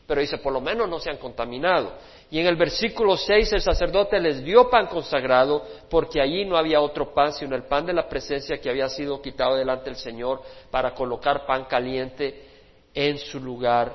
[0.06, 1.92] Pero dice, por lo menos no se han contaminado.
[2.30, 6.80] Y en el versículo 6 el sacerdote les dio pan consagrado porque allí no había
[6.80, 10.42] otro pan sino el pan de la presencia que había sido quitado delante del Señor
[10.70, 12.48] para colocar pan caliente
[12.92, 13.94] en su lugar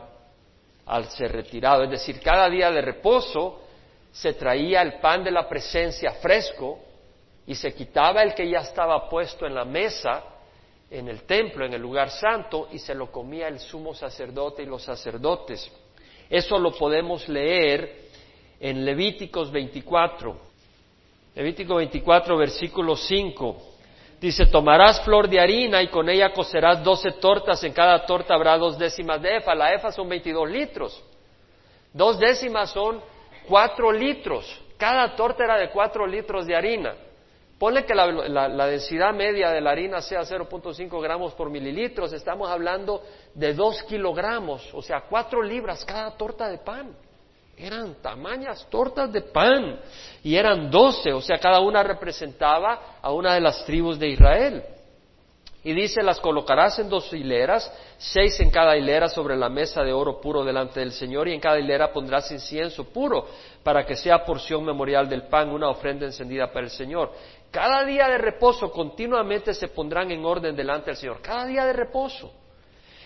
[0.86, 1.84] al ser retirado.
[1.84, 3.60] Es decir, cada día de reposo
[4.12, 6.80] se traía el pan de la presencia fresco
[7.46, 10.24] y se quitaba el que ya estaba puesto en la mesa
[10.92, 14.66] en el templo, en el lugar santo, y se lo comía el sumo sacerdote y
[14.66, 15.72] los sacerdotes.
[16.30, 18.10] Eso lo podemos leer
[18.60, 20.38] en Levíticos 24.
[21.36, 23.58] Levítico 24, versículo 5.
[24.20, 28.58] Dice, tomarás flor de harina y con ella cocerás doce tortas, en cada torta habrá
[28.58, 29.56] dos décimas de efa.
[29.56, 31.04] La efa son 22 litros.
[31.94, 33.02] Dos décimas son
[33.48, 34.46] cuatro litros.
[34.78, 36.96] Cada torta era de cuatro litros de harina.
[37.60, 43.04] Ponle que la, densidad media de la harina sea 0.5 gramos por mililitros, estamos hablando
[43.36, 46.96] de 2 kilogramos, o sea, 4 libras cada torta de pan.
[47.58, 49.82] Eran tamañas tortas de pan
[50.24, 54.64] y eran 12, o sea, cada una representaba a una de las tribus de Israel.
[55.62, 59.92] Y dice, las colocarás en dos hileras, seis en cada hilera sobre la mesa de
[59.92, 63.28] oro puro delante del Señor, y en cada hilera pondrás incienso puro,
[63.62, 67.12] para que sea porción memorial del pan, una ofrenda encendida para el Señor.
[67.52, 71.22] Cada día de reposo continuamente se pondrán en orden delante del Señor.
[71.22, 72.32] Cada día de reposo.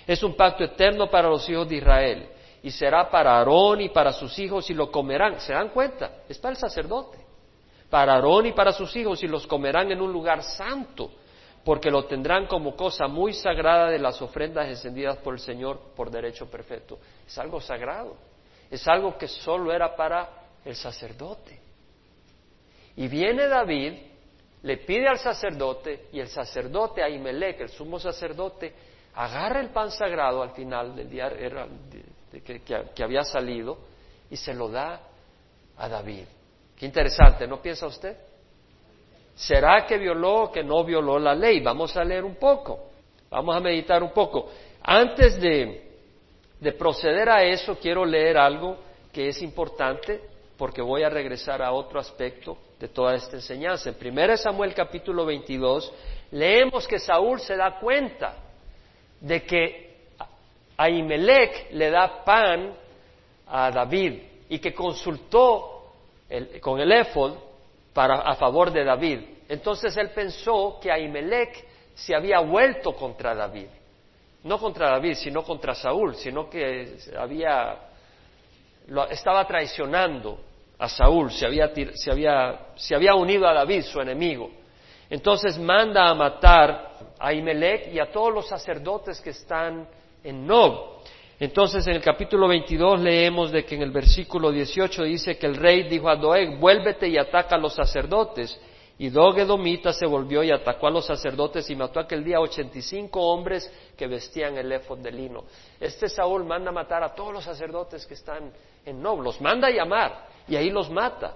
[0.05, 2.29] Es un pacto eterno para los hijos de Israel.
[2.61, 5.39] Y será para Aarón y para sus hijos y lo comerán.
[5.39, 6.23] ¿Se dan cuenta?
[6.27, 7.17] Es para el sacerdote.
[7.89, 11.11] Para Aarón y para sus hijos y los comerán en un lugar santo.
[11.63, 16.11] Porque lo tendrán como cosa muy sagrada de las ofrendas encendidas por el Señor por
[16.11, 16.99] derecho perfecto.
[17.25, 18.17] Es algo sagrado.
[18.69, 20.29] Es algo que solo era para
[20.65, 21.59] el sacerdote.
[22.97, 23.93] Y viene David
[24.63, 28.73] le pide al sacerdote y el sacerdote Ahimelech, el sumo sacerdote,
[29.15, 31.29] agarra el pan sagrado al final del día
[32.43, 33.77] que, había salido
[34.29, 35.01] y se lo da
[35.77, 36.23] a David.
[36.77, 38.17] Qué interesante, ¿no piensa usted?
[39.35, 41.59] ¿Será que violó o que no violó la ley?
[41.59, 42.89] Vamos a leer un poco,
[43.29, 44.49] vamos a meditar un poco.
[44.81, 48.77] Antes de proceder a eso, quiero leer algo
[49.11, 53.89] que es importante porque voy a regresar a otro aspecto de toda esta enseñanza.
[53.89, 55.91] En 1 Samuel capítulo 22
[56.31, 58.35] leemos que Saúl se da cuenta
[59.19, 59.93] de que
[60.77, 62.73] Ahimelech le da pan
[63.47, 65.93] a David y que consultó
[66.61, 67.35] con el éfod
[67.95, 69.19] a favor de David.
[69.49, 73.67] Entonces él pensó que Ahimelech se había vuelto contra David.
[74.43, 77.77] No contra David, sino contra Saúl, sino que había,
[78.87, 80.39] lo, estaba traicionando
[80.77, 84.49] a Saúl, se había, se, había, se había, unido a David, su enemigo.
[85.09, 89.87] Entonces manda a matar a Imelec y a todos los sacerdotes que están
[90.23, 90.93] en Nob.
[91.39, 95.55] Entonces en el capítulo 22 leemos de que en el versículo 18 dice que el
[95.55, 98.59] rey dijo a Doeg, vuélvete y ataca a los sacerdotes.
[98.97, 103.19] Y Doeg Edomita se volvió y atacó a los sacerdotes y mató aquel día 85
[103.19, 105.45] hombres que vestían el éfod de lino.
[105.79, 108.51] Este Saúl manda a matar a todos los sacerdotes que están
[108.85, 111.35] en Nob, los manda a llamar y ahí los mata.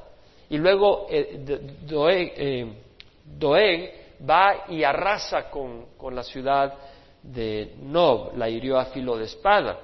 [0.50, 1.40] Y luego eh,
[1.86, 6.74] Doeg, eh, va y arrasa con, la ciudad
[7.22, 9.80] de Nob, la hirió a filo de espada.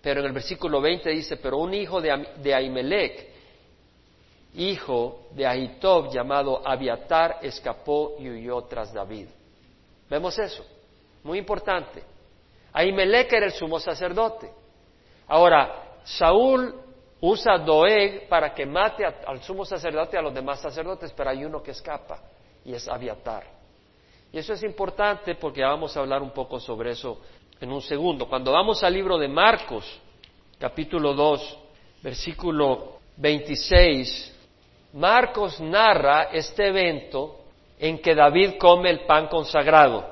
[0.00, 3.28] Pero en el versículo 20 dice, pero un hijo de, de Ahimelech,
[4.54, 9.26] hijo de Ahitob, llamado Abiatar, escapó y huyó tras David.
[10.08, 10.64] Vemos eso.
[11.22, 12.02] Muy importante.
[12.72, 14.50] Ahimelech era el sumo sacerdote.
[15.26, 16.74] Ahora, Saúl
[17.20, 21.44] usa Doeg para que mate al sumo sacerdote y a los demás sacerdotes, pero hay
[21.44, 22.20] uno que escapa
[22.64, 23.44] y es Abiatar.
[24.30, 27.20] Y eso es importante porque vamos a hablar un poco sobre eso
[27.60, 28.28] en un segundo.
[28.28, 30.00] Cuando vamos al libro de Marcos,
[30.58, 31.58] capítulo 2,
[32.02, 34.34] versículo 26,
[34.94, 37.44] Marcos narra este evento
[37.78, 40.04] en que David come el pan consagrado,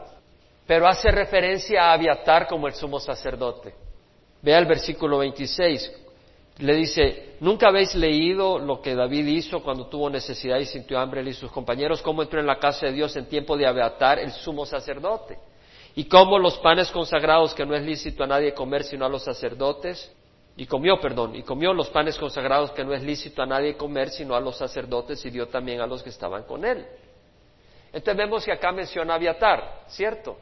[0.66, 3.74] pero hace referencia a Abiatar como el sumo sacerdote.
[4.42, 5.92] Vea el versículo 26.
[6.58, 11.20] Le dice, ¿nunca habéis leído lo que David hizo cuando tuvo necesidad y sintió hambre
[11.20, 12.02] él y sus compañeros?
[12.02, 15.38] ¿Cómo entró en la casa de Dios en tiempo de Abiatar, el sumo sacerdote?
[15.94, 19.22] ¿Y cómo los panes consagrados que no es lícito a nadie comer sino a los
[19.22, 20.12] sacerdotes?
[20.56, 24.10] Y comió, perdón, y comió los panes consagrados que no es lícito a nadie comer
[24.10, 26.84] sino a los sacerdotes y dio también a los que estaban con él.
[27.92, 30.36] Entonces vemos que acá menciona a Abiatar, ¿cierto?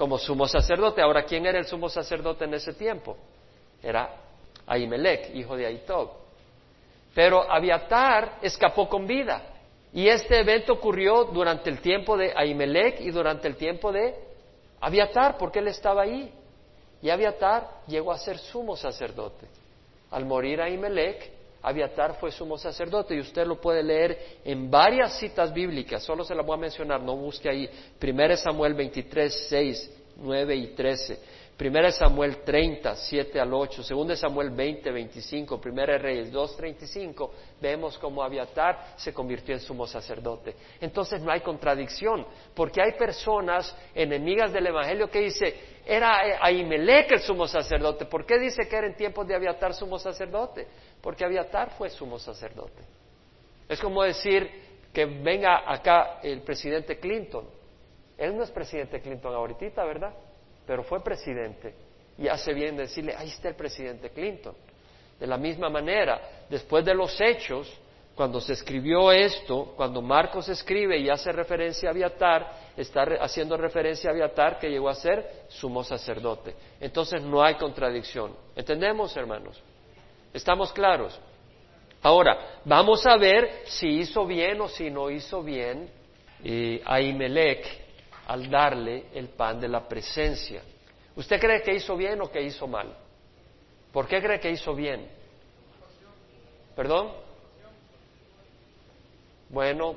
[0.00, 1.02] Como sumo sacerdote.
[1.02, 3.18] Ahora, ¿quién era el sumo sacerdote en ese tiempo?
[3.82, 4.10] Era
[4.66, 6.12] Ahimelech, hijo de Aitob.
[7.14, 9.42] Pero Abiatar escapó con vida.
[9.92, 14.14] Y este evento ocurrió durante el tiempo de Ahimelech y durante el tiempo de
[14.80, 16.32] Abiatar, porque él estaba ahí.
[17.02, 19.48] Y Abiatar llegó a ser sumo sacerdote.
[20.12, 21.30] Al morir Ahimelech,
[21.62, 26.34] Abiatar fue sumo sacerdote y usted lo puede leer en varias citas bíblicas, solo se
[26.34, 27.68] las voy a mencionar, no busque ahí.
[28.02, 31.40] 1 Samuel 23, 6, 9 y 13.
[31.60, 37.98] Primera Samuel 30, 7 al 8, Segunda Samuel 20, 25, Primera Reyes 2, 35, vemos
[37.98, 40.56] cómo Abiatar se convirtió en sumo sacerdote.
[40.80, 47.20] Entonces no hay contradicción, porque hay personas enemigas del Evangelio que dice, era Ahimelech el
[47.20, 48.06] sumo sacerdote.
[48.06, 50.66] ¿Por qué dice que era en tiempos de Abiatar sumo sacerdote?
[51.02, 52.82] Porque Abiatar fue sumo sacerdote.
[53.68, 54.50] Es como decir
[54.92, 57.48] que venga acá el presidente Clinton.
[58.18, 60.14] Él no es presidente Clinton ahorita, ¿verdad?
[60.70, 61.74] pero fue presidente.
[62.16, 64.54] Y hace bien decirle, ahí está el presidente Clinton.
[65.18, 67.68] De la misma manera, después de los hechos,
[68.14, 74.10] cuando se escribió esto, cuando Marcos escribe y hace referencia a Abiatar, está haciendo referencia
[74.10, 76.54] a Abiatar que llegó a ser sumo sacerdote.
[76.78, 78.36] Entonces no hay contradicción.
[78.54, 79.60] ¿Entendemos, hermanos?
[80.32, 81.18] ¿Estamos claros?
[82.02, 85.90] Ahora, vamos a ver si hizo bien o si no hizo bien
[86.42, 87.66] eh, a Imelec
[88.26, 90.62] al darle el pan de la presencia.
[91.16, 92.96] ¿Usted cree que hizo bien o que hizo mal?
[93.92, 95.10] ¿Por qué cree que hizo bien?
[96.76, 97.12] ¿Perdón?
[99.48, 99.96] Bueno,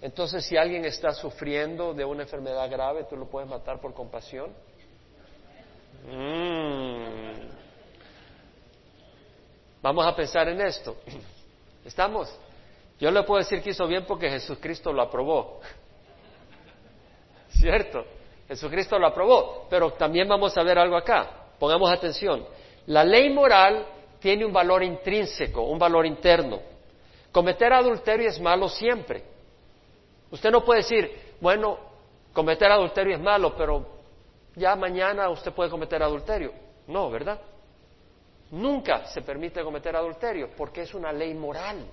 [0.00, 4.50] entonces si alguien está sufriendo de una enfermedad grave, ¿tú lo puedes matar por compasión?
[6.10, 7.31] Mm.
[9.82, 10.96] Vamos a pensar en esto.
[11.84, 12.32] ¿Estamos?
[13.00, 15.60] Yo le puedo decir que hizo bien porque Jesucristo lo aprobó.
[17.50, 18.04] ¿Cierto?
[18.46, 19.66] Jesucristo lo aprobó.
[19.68, 21.30] Pero también vamos a ver algo acá.
[21.58, 22.46] Pongamos atención.
[22.86, 23.86] La ley moral
[24.20, 26.60] tiene un valor intrínseco, un valor interno.
[27.32, 29.24] Cometer adulterio es malo siempre.
[30.30, 31.78] Usted no puede decir, bueno,
[32.32, 33.86] cometer adulterio es malo, pero
[34.54, 36.52] ya mañana usted puede cometer adulterio.
[36.86, 37.40] No, ¿verdad?
[38.52, 41.86] Nunca se permite cometer adulterio porque es una ley moral.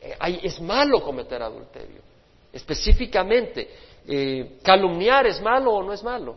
[0.00, 2.00] Eh, es malo cometer adulterio.
[2.50, 3.68] Específicamente,
[4.08, 6.34] eh, ¿calumniar es malo o no es malo?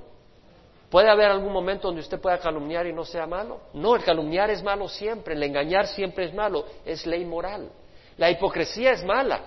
[0.90, 3.62] ¿Puede haber algún momento donde usted pueda calumniar y no sea malo?
[3.74, 7.70] No, el calumniar es malo siempre, el engañar siempre es malo, es ley moral.
[8.18, 9.42] La hipocresía es mala.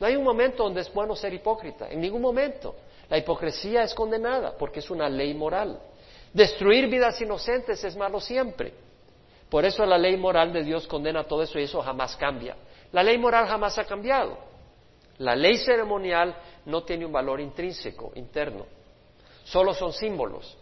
[0.00, 2.74] No hay un momento donde es bueno ser hipócrita, en ningún momento.
[3.08, 5.78] La hipocresía es condenada porque es una ley moral.
[6.32, 8.72] Destruir vidas inocentes es malo siempre.
[9.52, 12.56] Por eso la ley moral de Dios condena todo eso y eso jamás cambia.
[12.90, 14.38] La ley moral jamás ha cambiado.
[15.18, 16.34] La ley ceremonial
[16.64, 18.64] no tiene un valor intrínseco, interno.
[19.44, 20.56] Solo son símbolos.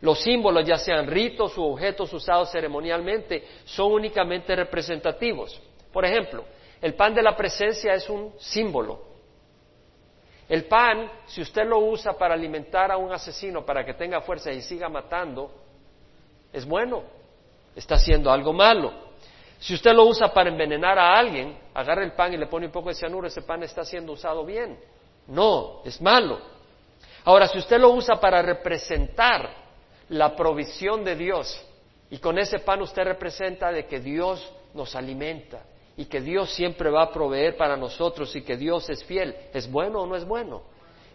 [0.00, 5.62] Los símbolos, ya sean ritos u objetos usados ceremonialmente, son únicamente representativos.
[5.92, 6.44] Por ejemplo,
[6.82, 9.04] el pan de la presencia es un símbolo.
[10.48, 14.50] El pan, si usted lo usa para alimentar a un asesino para que tenga fuerza
[14.50, 15.48] y siga matando,
[16.52, 17.14] es bueno.
[17.76, 18.92] Está haciendo algo malo.
[19.58, 22.72] Si usted lo usa para envenenar a alguien, agarra el pan y le pone un
[22.72, 24.78] poco de cianuro, ese pan está siendo usado bien.
[25.28, 26.40] No, es malo.
[27.24, 29.50] Ahora, si usted lo usa para representar
[30.08, 31.62] la provisión de Dios,
[32.10, 35.64] y con ese pan usted representa de que Dios nos alimenta
[35.96, 39.70] y que Dios siempre va a proveer para nosotros y que Dios es fiel, ¿es
[39.70, 40.62] bueno o no es bueno?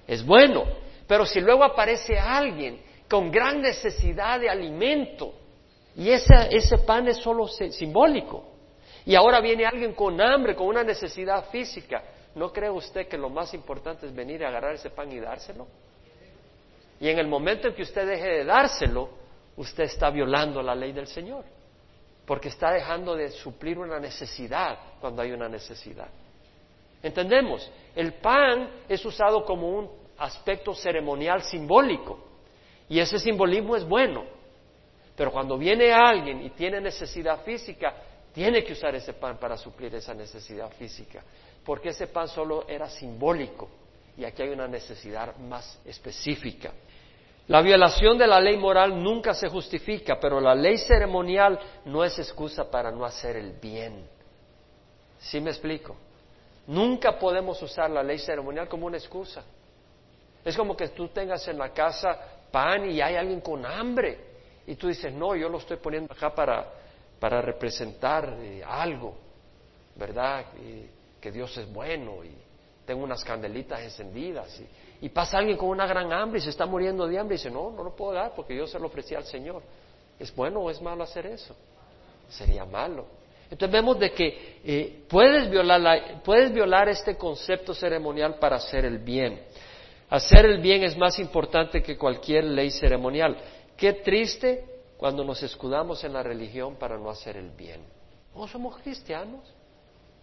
[0.08, 0.66] Es bueno.
[1.08, 5.34] Pero si luego aparece alguien con gran necesidad de alimento,
[5.96, 8.46] y ese, pan es solo simbólico.
[9.06, 12.04] Y ahora viene alguien con hambre, con una necesidad física.
[12.36, 15.68] ¿No cree usted que lo más importante es venir a agarrar ese pan y dárselo?
[17.00, 19.10] Y en el momento en que usted deje de dárselo,
[19.58, 21.44] usted está violando la ley del Señor,
[22.26, 26.08] porque está dejando de suplir una necesidad cuando hay una necesidad.
[27.04, 27.70] ¿Entendemos?
[27.96, 32.20] El pan es usado como un aspecto ceremonial simbólico
[32.88, 34.24] y ese simbolismo es bueno.
[35.22, 37.94] Pero cuando viene alguien y tiene necesidad física,
[38.34, 41.22] tiene que usar ese pan para suplir esa necesidad física,
[41.64, 43.70] porque ese pan solo era simbólico
[44.18, 46.72] y aquí hay una necesidad más específica.
[47.50, 52.18] La violación de la ley moral nunca se justifica, pero la ley ceremonial no es
[52.18, 54.04] excusa para no hacer el bien.
[55.20, 55.98] ¿Sí me explico?
[56.66, 59.44] Nunca podemos usar la ley ceremonial como una excusa.
[60.44, 62.18] Es como que tú tengas en la casa
[62.52, 64.31] pan y hay alguien con hambre
[64.68, 66.68] y tú dices, no, yo lo estoy poniendo acá para,
[67.20, 69.16] para representar eh, algo,
[69.96, 70.46] ¿verdad?
[71.20, 72.32] que Dios es bueno y
[72.86, 76.66] tengo unas candelitas encendidas y, y, pasa alguien con una gran hambre y se está
[76.66, 79.14] muriendo de hambre y dice, no, no lo puedo dar porque yo se lo ofrecí
[79.14, 79.62] al Señor.
[80.20, 81.56] ¿Es bueno o es malo hacer eso?
[82.30, 83.06] Sería malo.
[83.50, 89.00] Entonces vemos de que eh, puedes, violar puedes violar este concepto ceremonial para hacer el
[89.00, 89.42] bien.
[90.10, 93.38] Hacer el bien es más importante que cualquier ley ceremonial.
[93.82, 94.64] Qué triste
[94.96, 97.82] cuando nos escudamos en la religión para no hacer el bien.
[98.36, 99.42] No somos cristianos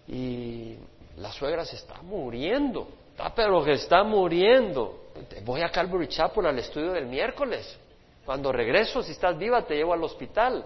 [0.07, 0.77] y
[1.17, 2.87] la suegra se está muriendo,
[3.19, 5.07] ah, pero que está muriendo.
[5.45, 7.77] Voy a Calvary Chapel al estudio del miércoles.
[8.25, 10.65] Cuando regreso, si estás viva, te llevo al hospital.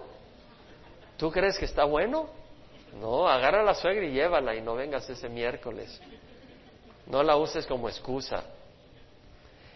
[1.17, 2.27] ¿Tú crees que está bueno?
[3.01, 5.99] No, agarra a la suegra y llévala y no vengas ese miércoles.
[7.07, 8.43] No la uses como excusa.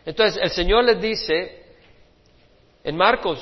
[0.05, 1.66] Entonces, el Señor les dice,
[2.83, 3.39] en Marcos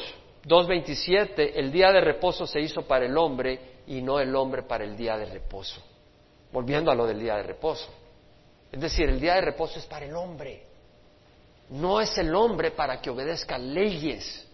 [0.47, 4.83] 2.27, el día de reposo se hizo para el hombre y no el hombre para
[4.83, 5.81] el día de reposo.
[6.51, 7.89] Volviendo a lo del día de reposo.
[8.71, 10.63] Es decir, el día de reposo es para el hombre.
[11.69, 14.47] No es el hombre para que obedezca leyes.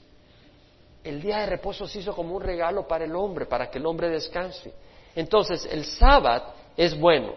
[1.04, 3.86] El día de reposo se hizo como un regalo para el hombre, para que el
[3.86, 4.74] hombre descanse.
[5.16, 7.34] Entonces, el sábado es bueno.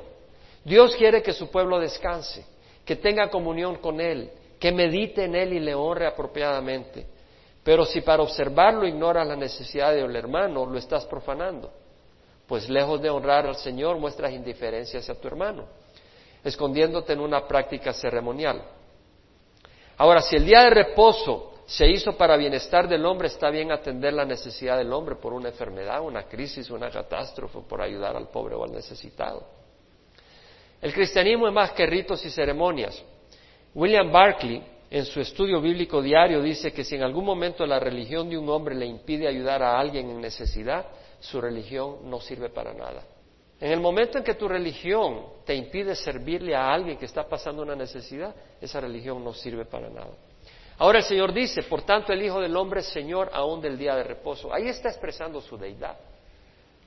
[0.65, 2.45] Dios quiere que su pueblo descanse,
[2.85, 4.31] que tenga comunión con Él,
[4.61, 7.07] que medite en Él y le honre apropiadamente.
[7.65, 11.73] Pero si para observarlo ignoras la necesidad del hermano, lo estás profanando.
[12.47, 15.65] Pues lejos de honrar al Señor, muestras indiferencia hacia tu hermano,
[16.45, 18.63] escondiéndote en una práctica ceremonial.
[19.97, 24.13] Ahora, si el día de reposo se hizo para bienestar del hombre, está bien atender
[24.13, 28.55] la necesidad del hombre por una enfermedad, una crisis, una catástrofe, por ayudar al pobre
[28.55, 29.43] o al necesitado.
[30.83, 33.03] El cristianismo es más que ritos y ceremonias.
[33.75, 34.63] William Barclay,
[34.95, 38.49] en su estudio bíblico diario, dice que si en algún momento la religión de un
[38.49, 40.87] hombre le impide ayudar a alguien en necesidad,
[41.19, 43.03] su religión no sirve para nada.
[43.59, 47.63] En el momento en que tu religión te impide servirle a alguien que está pasando
[47.63, 50.13] una necesidad, esa religión no sirve para nada.
[50.79, 53.97] Ahora el Señor dice, por tanto el Hijo del Hombre es Señor aún del día
[53.97, 54.55] de reposo.
[54.55, 55.99] Ahí está expresando su deidad.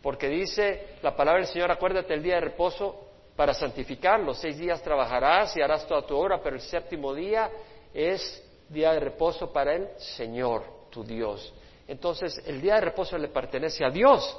[0.02, 4.34] Porque dice la palabra del Señor, acuérdate el día de reposo para santificarlo.
[4.34, 7.52] Seis días trabajarás y harás toda tu obra, pero el séptimo día
[7.94, 11.54] es día de reposo para el Señor, tu Dios.
[11.88, 14.38] Entonces el día de reposo le pertenece a Dios.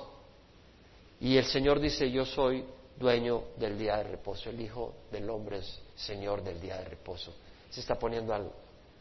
[1.21, 2.65] Y el Señor dice, yo soy
[2.97, 4.51] dueño del día de reposo.
[4.51, 7.35] El Hijo del Hombre es Señor del día de reposo.
[7.71, 8.51] Se está poniendo al,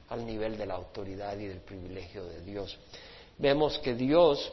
[0.10, 2.78] al nivel de la autoridad y del privilegio de Dios.
[3.38, 4.52] Vemos que Dios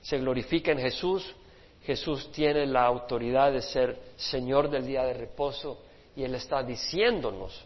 [0.00, 1.34] se glorifica en Jesús,
[1.82, 5.78] Jesús tiene la autoridad de ser Señor del día de reposo
[6.14, 7.64] y Él está diciéndonos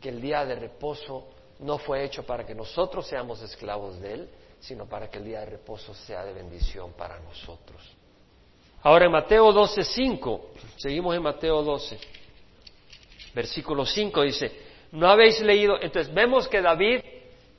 [0.00, 1.28] que el día de reposo
[1.60, 4.30] no fue hecho para que nosotros seamos esclavos de Él,
[4.60, 7.80] sino para que el día de reposo sea de bendición para nosotros.
[8.82, 10.40] Ahora en Mateo 12.5,
[10.76, 11.98] seguimos en Mateo 12,
[13.34, 14.52] versículo 5 dice,
[14.92, 17.00] no habéis leído, entonces vemos que David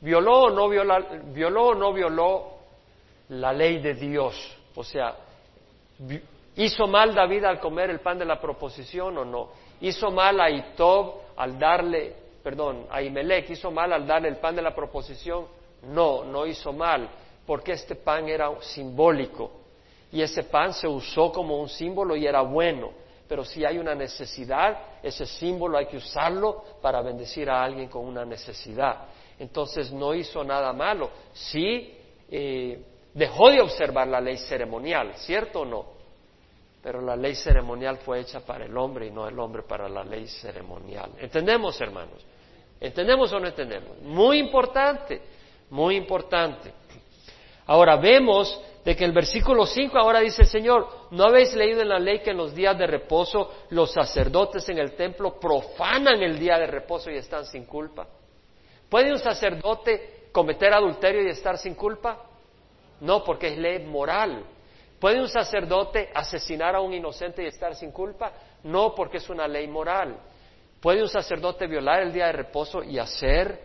[0.01, 0.95] violó o no violó,
[1.33, 2.57] violó o no violó
[3.29, 4.35] la ley de Dios.
[4.75, 5.15] O sea,
[6.55, 9.49] ¿hizo mal David al comer el pan de la proposición o no?
[9.81, 12.15] ¿Hizo mal a Itob al darle,
[12.47, 15.47] perdón, a Imelec, hizo mal al darle el pan de la proposición?
[15.83, 17.09] No, no hizo mal,
[17.45, 19.51] porque este pan era simbólico
[20.13, 22.91] y ese pan se usó como un símbolo y era bueno
[23.27, 28.05] pero si hay una necesidad, ese símbolo hay que usarlo para bendecir a alguien con
[28.05, 29.07] una necesidad.
[29.37, 31.93] Entonces no hizo nada malo, sí
[32.29, 32.81] eh,
[33.13, 35.85] dejó de observar la ley ceremonial, ¿cierto o no?
[36.81, 40.03] Pero la ley ceremonial fue hecha para el hombre y no el hombre para la
[40.03, 41.11] ley ceremonial.
[41.19, 42.25] ¿Entendemos, hermanos?
[42.79, 43.99] ¿Entendemos o no entendemos?
[44.01, 45.21] Muy importante,
[45.69, 46.71] muy importante.
[47.65, 51.89] Ahora vemos de que el versículo 5 ahora dice el Señor, ¿no habéis leído en
[51.89, 56.39] la ley que en los días de reposo los sacerdotes en el templo profanan el
[56.39, 58.07] día de reposo y están sin culpa?
[58.87, 62.23] ¿Puede un sacerdote cometer adulterio y estar sin culpa?
[63.01, 64.45] No, porque es ley moral.
[64.99, 68.31] ¿Puede un sacerdote asesinar a un inocente y estar sin culpa?
[68.63, 70.17] No, porque es una ley moral.
[70.81, 73.59] ¿Puede un sacerdote violar el día de reposo y hacer,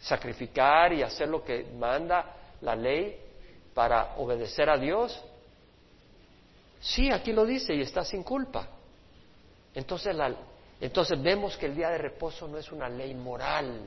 [0.00, 3.18] sacrificar y hacer lo que manda la ley
[3.72, 5.22] para obedecer a Dios?
[6.80, 8.68] Sí, aquí lo dice y está sin culpa.
[9.74, 10.16] Entonces,
[10.80, 13.80] entonces vemos que el día de reposo no es una ley moral.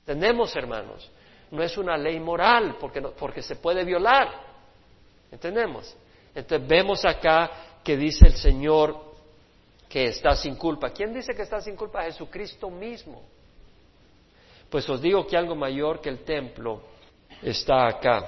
[0.00, 1.10] Entendemos, hermanos,
[1.50, 4.28] no es una ley moral porque, porque se puede violar.
[5.30, 5.96] ¿Entendemos?
[6.34, 7.50] Entonces vemos acá
[7.82, 9.11] que dice el Señor
[9.92, 10.88] que está sin culpa.
[10.88, 12.04] ¿Quién dice que está sin culpa?
[12.04, 13.22] Jesucristo mismo.
[14.70, 16.80] Pues os digo que algo mayor que el templo
[17.42, 18.26] está acá.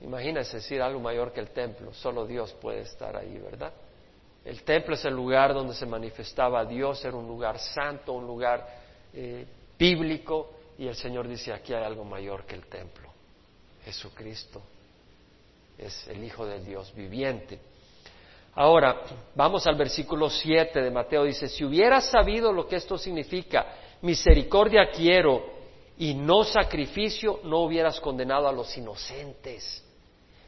[0.00, 1.94] Imagínense decir algo mayor que el templo.
[1.94, 3.72] Solo Dios puede estar ahí, ¿verdad?
[4.44, 8.66] El templo es el lugar donde se manifestaba Dios, era un lugar santo, un lugar
[9.14, 9.46] eh,
[9.78, 13.08] bíblico, y el Señor dice, aquí hay algo mayor que el templo.
[13.84, 14.60] Jesucristo
[15.78, 17.60] es el Hijo de Dios viviente.
[18.54, 19.02] Ahora,
[19.34, 21.24] vamos al versículo 7 de Mateo.
[21.24, 23.66] Dice, si hubieras sabido lo que esto significa,
[24.02, 25.42] misericordia quiero
[25.98, 29.84] y no sacrificio, no hubieras condenado a los inocentes.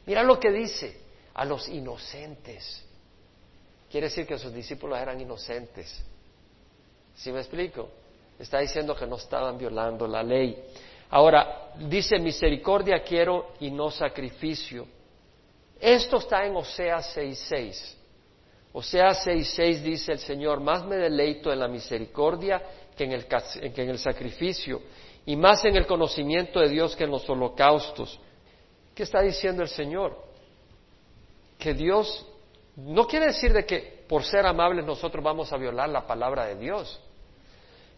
[0.06, 1.00] Mira lo que dice,
[1.34, 2.84] a los inocentes.
[3.90, 6.02] Quiere decir que sus discípulos eran inocentes.
[7.14, 7.88] ¿Sí me explico?
[8.38, 10.56] Está diciendo que no estaban violando la ley.
[11.10, 14.86] Ahora, dice misericordia quiero y no sacrificio.
[15.82, 17.96] Esto está en Oseas 6.6.
[18.72, 22.62] Oseas 6.6 dice el Señor, más me deleito en la misericordia
[22.96, 24.80] que en, el, que en el sacrificio
[25.26, 28.20] y más en el conocimiento de Dios que en los holocaustos.
[28.94, 30.16] ¿Qué está diciendo el Señor?
[31.58, 32.28] Que Dios
[32.76, 36.54] no quiere decir de que por ser amables nosotros vamos a violar la palabra de
[36.54, 37.00] Dios,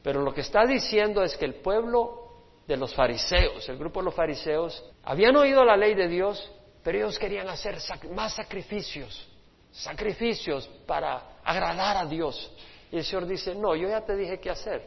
[0.03, 2.31] pero lo que está diciendo es que el pueblo
[2.67, 6.51] de los fariseos, el grupo de los fariseos, habían oído la ley de Dios
[6.85, 7.79] pero ellos querían hacer
[8.11, 9.27] más sacrificios,
[9.73, 12.53] sacrificios para agradar a Dios.
[12.93, 14.87] Y el Señor dice, no, yo ya te dije qué hacer.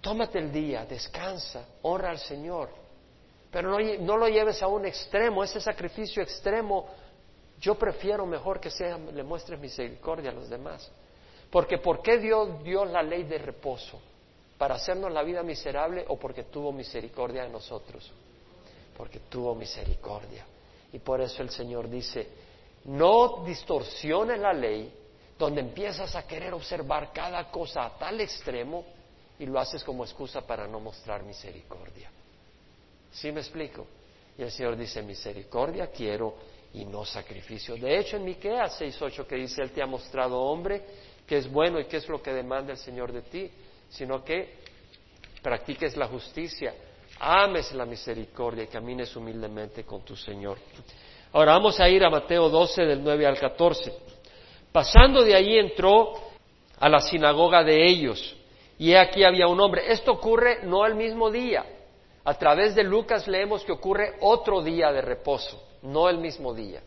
[0.00, 2.70] Tómate el día, descansa, honra al Señor.
[3.52, 6.88] Pero no, no lo lleves a un extremo, ese sacrificio extremo,
[7.60, 10.90] yo prefiero mejor que sea, le muestres misericordia a los demás.
[11.48, 14.00] Porque ¿por qué dio Dios la ley de reposo?
[14.58, 18.12] ¿Para hacernos la vida miserable o porque tuvo misericordia de nosotros?
[18.96, 20.44] Porque tuvo misericordia.
[20.96, 22.26] Y por eso el Señor dice,
[22.86, 24.90] no distorsiones la ley
[25.38, 28.82] donde empiezas a querer observar cada cosa a tal extremo
[29.38, 32.10] y lo haces como excusa para no mostrar misericordia.
[33.12, 33.86] ¿Sí me explico?
[34.38, 36.36] Y el Señor dice, misericordia quiero
[36.72, 37.76] y no sacrificio.
[37.76, 40.82] De hecho, en Miqueas 6.8 que dice, Él te ha mostrado, hombre,
[41.26, 43.50] que es bueno y qué es lo que demanda el Señor de ti,
[43.90, 44.60] sino que
[45.42, 46.74] practiques la justicia,
[47.18, 50.58] ames la misericordia y camines humildemente con tu Señor.
[51.32, 53.92] Ahora vamos a ir a Mateo 12 del 9 al 14.
[54.72, 56.12] Pasando de allí entró
[56.78, 58.36] a la sinagoga de ellos
[58.78, 59.90] y aquí había un hombre.
[59.90, 61.64] Esto ocurre no al mismo día.
[62.24, 66.82] A través de Lucas leemos que ocurre otro día de reposo, no el mismo día.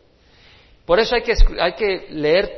[0.84, 2.56] Por eso hay que, hay que leer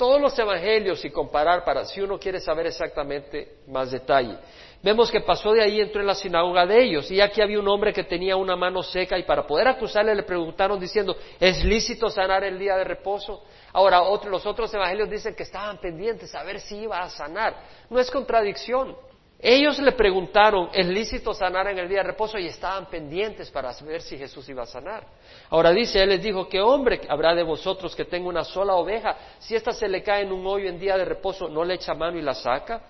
[0.00, 4.38] todos los evangelios y comparar para si uno quiere saber exactamente más detalle.
[4.82, 7.68] Vemos que pasó de ahí, entró en la sinagoga de ellos, y aquí había un
[7.68, 12.08] hombre que tenía una mano seca, y para poder acusarle le preguntaron diciendo, ¿es lícito
[12.08, 13.44] sanar el día de reposo?
[13.74, 17.54] Ahora, los otros evangelios dicen que estaban pendientes a ver si iba a sanar.
[17.90, 18.96] No es contradicción.
[19.42, 22.38] Ellos le preguntaron, ¿es lícito sanar en el día de reposo?
[22.38, 25.06] Y estaban pendientes para ver si Jesús iba a sanar.
[25.48, 29.16] Ahora dice, Él les dijo, ¿qué hombre habrá de vosotros que tenga una sola oveja?
[29.38, 31.94] Si ésta se le cae en un hoyo en día de reposo, ¿no le echa
[31.94, 32.82] mano y la saca?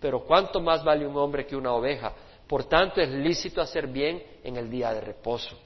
[0.00, 2.12] pero ¿cuánto más vale un hombre que una oveja?
[2.46, 5.58] Por tanto, es lícito hacer bien en el día de reposo.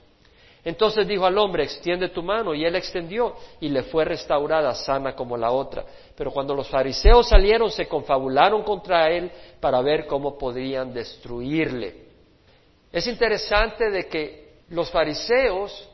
[0.65, 5.15] Entonces dijo al hombre, extiende tu mano, y él extendió, y le fue restaurada sana
[5.15, 5.85] como la otra.
[6.15, 12.11] Pero cuando los fariseos salieron, se confabularon contra él para ver cómo podrían destruirle.
[12.93, 15.89] Es interesante de que los fariseos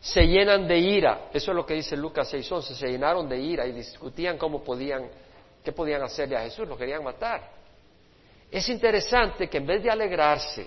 [0.00, 3.66] se llenan de ira, eso es lo que dice Lucas 6.11, se llenaron de ira
[3.66, 5.08] y discutían cómo podían,
[5.62, 7.50] qué podían hacerle a Jesús, lo querían matar.
[8.50, 10.66] Es interesante que en vez de alegrarse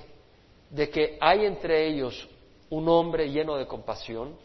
[0.70, 2.30] de que hay entre ellos
[2.74, 4.36] un hombre lleno de compasión,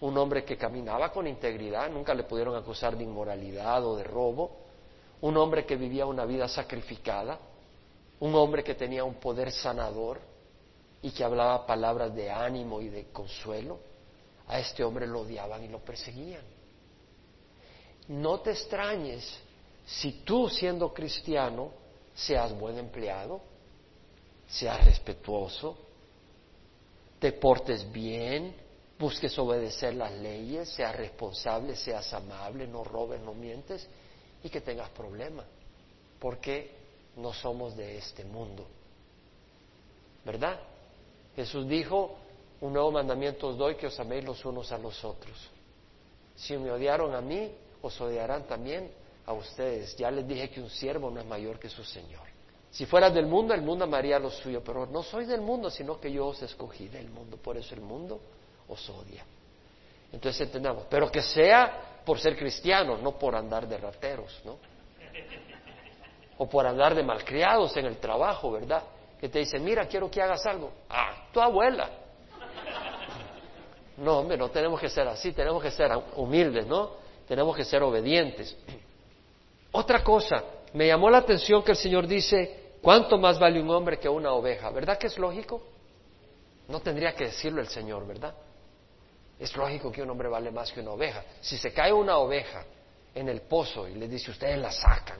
[0.00, 4.58] un hombre que caminaba con integridad, nunca le pudieron acusar de inmoralidad o de robo,
[5.22, 7.38] un hombre que vivía una vida sacrificada,
[8.20, 10.20] un hombre que tenía un poder sanador
[11.00, 13.78] y que hablaba palabras de ánimo y de consuelo,
[14.46, 16.44] a este hombre lo odiaban y lo perseguían.
[18.08, 19.40] No te extrañes
[19.86, 21.70] si tú siendo cristiano
[22.14, 23.40] seas buen empleado,
[24.46, 25.83] seas respetuoso,
[27.18, 28.54] te portes bien,
[28.98, 33.88] busques obedecer las leyes, seas responsable, seas amable, no robes, no mientes
[34.42, 35.46] y que tengas problemas,
[36.18, 36.70] porque
[37.16, 38.66] no somos de este mundo.
[40.24, 40.60] ¿Verdad?
[41.36, 42.16] Jesús dijo,
[42.60, 45.50] un nuevo mandamiento os doy que os améis los unos a los otros.
[46.36, 47.50] Si me odiaron a mí,
[47.82, 48.90] os odiarán también
[49.26, 49.96] a ustedes.
[49.96, 52.33] Ya les dije que un siervo no es mayor que su Señor.
[52.74, 56.00] Si fueras del mundo, el mundo amaría lo suyo, pero no soy del mundo, sino
[56.00, 57.36] que yo os escogí del mundo.
[57.36, 58.20] Por eso el mundo
[58.66, 59.24] os odia.
[60.12, 64.58] Entonces entendamos, pero que sea por ser cristiano, no por andar de rateros, ¿no?
[66.36, 68.82] O por andar de malcriados en el trabajo, ¿verdad?
[69.20, 70.72] Que te dicen, mira, quiero que hagas algo.
[70.90, 71.88] Ah, tu abuela.
[73.98, 76.90] No, hombre, no tenemos que ser así, tenemos que ser humildes, ¿no?
[77.28, 78.56] Tenemos que ser obedientes.
[79.70, 83.98] Otra cosa, me llamó la atención que el Señor dice, ¿cuánto más vale un hombre
[83.98, 84.70] que una oveja?
[84.70, 85.62] ¿Verdad que es lógico?
[86.68, 88.34] No tendría que decirlo el Señor, ¿verdad?
[89.38, 91.24] Es lógico que un hombre vale más que una oveja.
[91.40, 92.64] Si se cae una oveja
[93.14, 95.18] en el pozo y le dice, ustedes la sacan,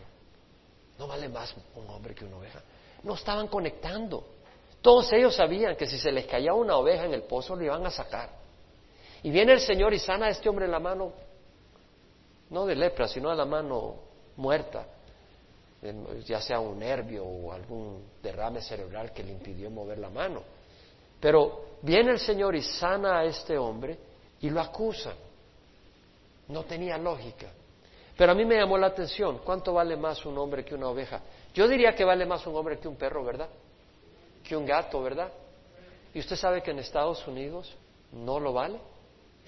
[0.98, 2.62] ¿no vale más un hombre que una oveja?
[3.02, 4.24] No estaban conectando.
[4.80, 7.84] Todos ellos sabían que si se les caía una oveja en el pozo, lo iban
[7.86, 8.30] a sacar.
[9.22, 11.12] Y viene el Señor y sana a este hombre la mano,
[12.50, 13.96] no de lepra, sino de la mano
[14.36, 14.86] muerta,
[16.24, 20.42] ya sea un nervio o algún derrame cerebral que le impidió mover la mano.
[21.20, 23.98] Pero viene el Señor y sana a este hombre
[24.40, 25.14] y lo acusa.
[26.48, 27.48] No tenía lógica.
[28.16, 31.20] Pero a mí me llamó la atención, ¿cuánto vale más un hombre que una oveja?
[31.52, 33.48] Yo diría que vale más un hombre que un perro, ¿verdad?
[34.42, 35.32] Que un gato, ¿verdad?
[36.12, 37.74] Y usted sabe que en Estados Unidos
[38.12, 38.78] no lo vale.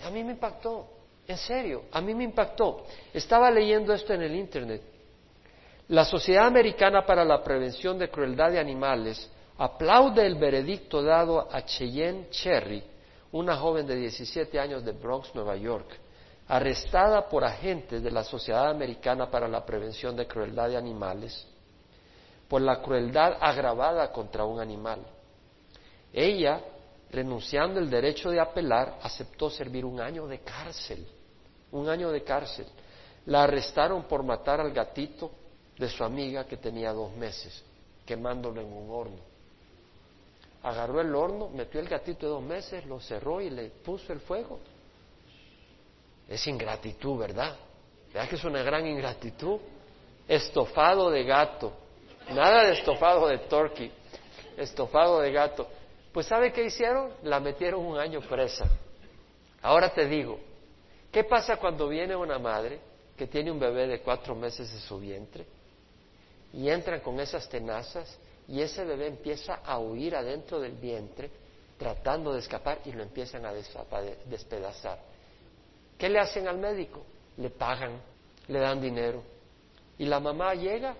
[0.03, 0.89] A mí me impactó,
[1.29, 2.85] en serio, a mí me impactó.
[3.15, 4.83] Estaba leyendo esto en el Internet.
[5.89, 11.65] La Sociedad Americana para la Prevención de Crueldad de Animales aplaude el veredicto dado a
[11.65, 12.83] Cheyenne Cherry,
[13.31, 15.87] una joven de 17 años de Bronx, Nueva York,
[16.49, 21.47] arrestada por agentes de la Sociedad Americana para la Prevención de Crueldad de Animales
[22.49, 25.01] por la crueldad agravada contra un animal.
[26.13, 26.61] Ella,
[27.11, 31.07] renunciando el derecho de apelar, aceptó servir un año de cárcel,
[31.73, 32.67] un año de cárcel.
[33.27, 35.31] La arrestaron por matar al gatito
[35.79, 37.63] de su amiga que tenía dos meses,
[38.05, 39.37] quemándolo en un horno
[40.67, 44.19] agarró el horno, metió el gatito de dos meses, lo cerró y le puso el
[44.19, 44.59] fuego.
[46.29, 47.55] Es ingratitud, ¿verdad?
[48.13, 49.61] ¿Verdad que es una gran ingratitud?
[50.27, 51.73] Estofado de gato.
[52.31, 53.93] Nada de estofado de turkey.
[54.57, 55.69] Estofado de gato.
[56.13, 57.13] Pues ¿sabe qué hicieron?
[57.23, 58.69] La metieron un año presa.
[59.63, 60.41] Ahora te digo,
[61.13, 62.81] ¿qué pasa cuando viene una madre
[63.17, 65.47] que tiene un bebé de cuatro meses en su vientre
[66.57, 71.31] y entran con esas tenazas y ese bebé empieza a huir adentro del vientre
[71.77, 74.99] tratando de escapar y lo empiezan a despedazar.
[75.99, 77.05] ¿Qué le hacen al médico?
[77.37, 78.01] Le pagan,
[78.49, 79.23] le dan dinero.
[79.99, 80.97] Y la mamá llega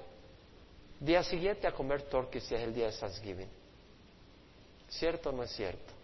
[1.01, 3.49] día siguiente a comer turkey si es el día de Thanksgiving.
[4.91, 5.95] ¿Cierto o no es cierto?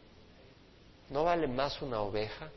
[1.11, 2.48] ¿No vale más una oveja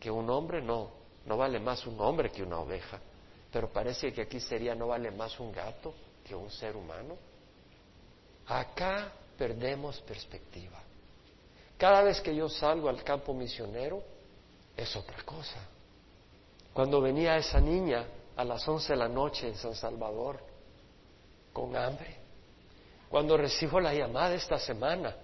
[0.00, 0.60] que un hombre?
[0.60, 0.90] No,
[1.26, 2.98] no vale más un hombre que una oveja.
[3.52, 5.94] Pero parece que aquí sería no vale más un gato
[6.30, 7.18] que un ser humano.
[8.46, 10.80] Acá perdemos perspectiva.
[11.76, 14.00] Cada vez que yo salgo al campo misionero
[14.76, 15.58] es otra cosa.
[16.72, 18.06] Cuando venía esa niña
[18.36, 20.38] a las once de la noche en San Salvador
[21.52, 22.16] con hambre,
[23.08, 25.16] cuando recibo la llamada esta semana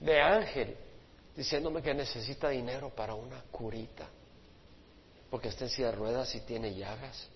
[0.00, 0.74] de Ángel
[1.36, 4.08] diciéndome que necesita dinero para una curita,
[5.28, 7.28] porque está en silla de ruedas y tiene llagas,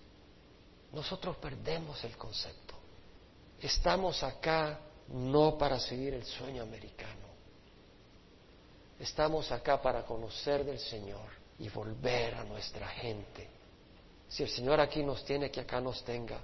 [0.91, 2.75] nosotros perdemos el concepto.
[3.61, 4.79] Estamos acá
[5.09, 7.27] no para seguir el sueño americano.
[8.99, 11.29] Estamos acá para conocer del Señor
[11.59, 13.47] y volver a nuestra gente.
[14.27, 16.39] Si el Señor aquí nos tiene, que acá nos tenga,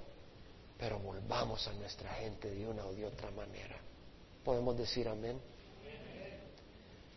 [0.78, 3.76] pero volvamos a nuestra gente de una o de otra manera.
[4.44, 5.40] ¿Podemos decir amén?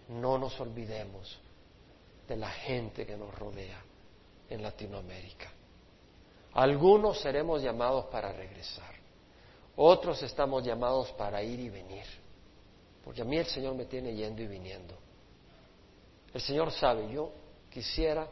[0.10, 1.38] No nos olvidemos
[2.28, 3.82] de la gente que nos rodea
[4.50, 5.52] en Latinoamérica.
[6.58, 8.96] Algunos seremos llamados para regresar.
[9.76, 12.06] Otros estamos llamados para ir y venir.
[13.04, 14.96] Porque a mí el Señor me tiene yendo y viniendo.
[16.34, 17.32] El Señor sabe, yo
[17.70, 18.28] quisiera,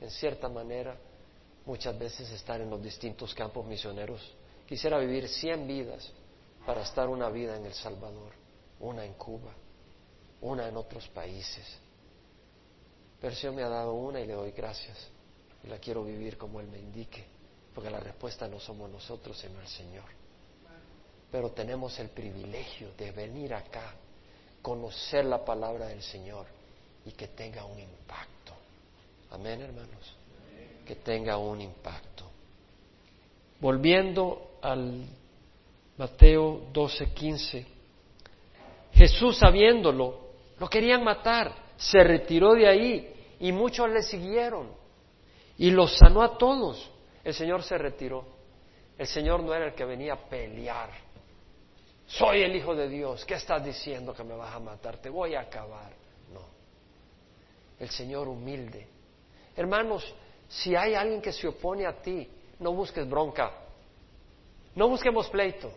[0.00, 0.96] en cierta manera,
[1.66, 4.22] muchas veces estar en los distintos campos misioneros.
[4.66, 6.10] Quisiera vivir cien vidas
[6.64, 8.32] para estar una vida en El Salvador,
[8.80, 9.52] una en Cuba,
[10.40, 11.78] una en otros países.
[13.20, 14.96] Pero el me ha dado una y le doy gracias.
[15.62, 17.35] Y la quiero vivir como Él me indique,
[17.76, 20.04] porque la respuesta no somos nosotros, sino el Señor.
[21.30, 23.92] pero tenemos el privilegio de venir acá,
[24.62, 26.46] conocer la palabra del Señor
[27.04, 28.54] y que tenga un impacto.
[29.30, 30.16] Amén, hermanos.
[30.86, 32.24] Que tenga un impacto.
[33.60, 35.04] Volviendo al
[35.98, 37.66] Mateo 12, 15.
[38.94, 40.20] Jesús, sabiéndolo,
[40.58, 44.70] lo querían matar, se retiró de ahí y muchos le siguieron
[45.58, 46.95] y los sanó a todos.
[47.26, 48.24] El Señor se retiró.
[48.96, 50.90] El Señor no era el que venía a pelear.
[52.06, 53.24] Soy el Hijo de Dios.
[53.24, 54.98] ¿Qué estás diciendo que me vas a matar?
[54.98, 55.90] Te voy a acabar.
[56.32, 56.42] No.
[57.80, 58.86] El Señor humilde.
[59.56, 60.14] Hermanos,
[60.48, 63.50] si hay alguien que se opone a ti, no busques bronca.
[64.76, 65.72] No busquemos pleito.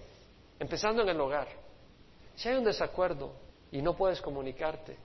[0.59, 1.47] Empezando en el hogar.
[2.35, 3.33] Si hay un desacuerdo
[3.71, 4.95] y no puedes comunicarte,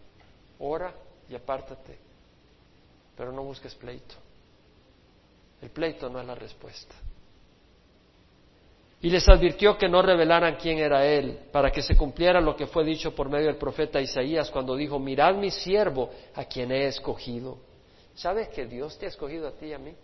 [0.59, 0.92] ora
[1.26, 1.99] y apártate.
[3.16, 4.23] Pero no busques pleito.
[5.64, 6.94] El pleito no es la respuesta.
[9.00, 12.66] Y les advirtió que no revelaran quién era él, para que se cumpliera lo que
[12.66, 16.86] fue dicho por medio del profeta Isaías cuando dijo, mirad mi siervo a quien he
[16.86, 17.56] escogido.
[18.14, 19.94] ¿Sabes que Dios te ha escogido a ti y a mí?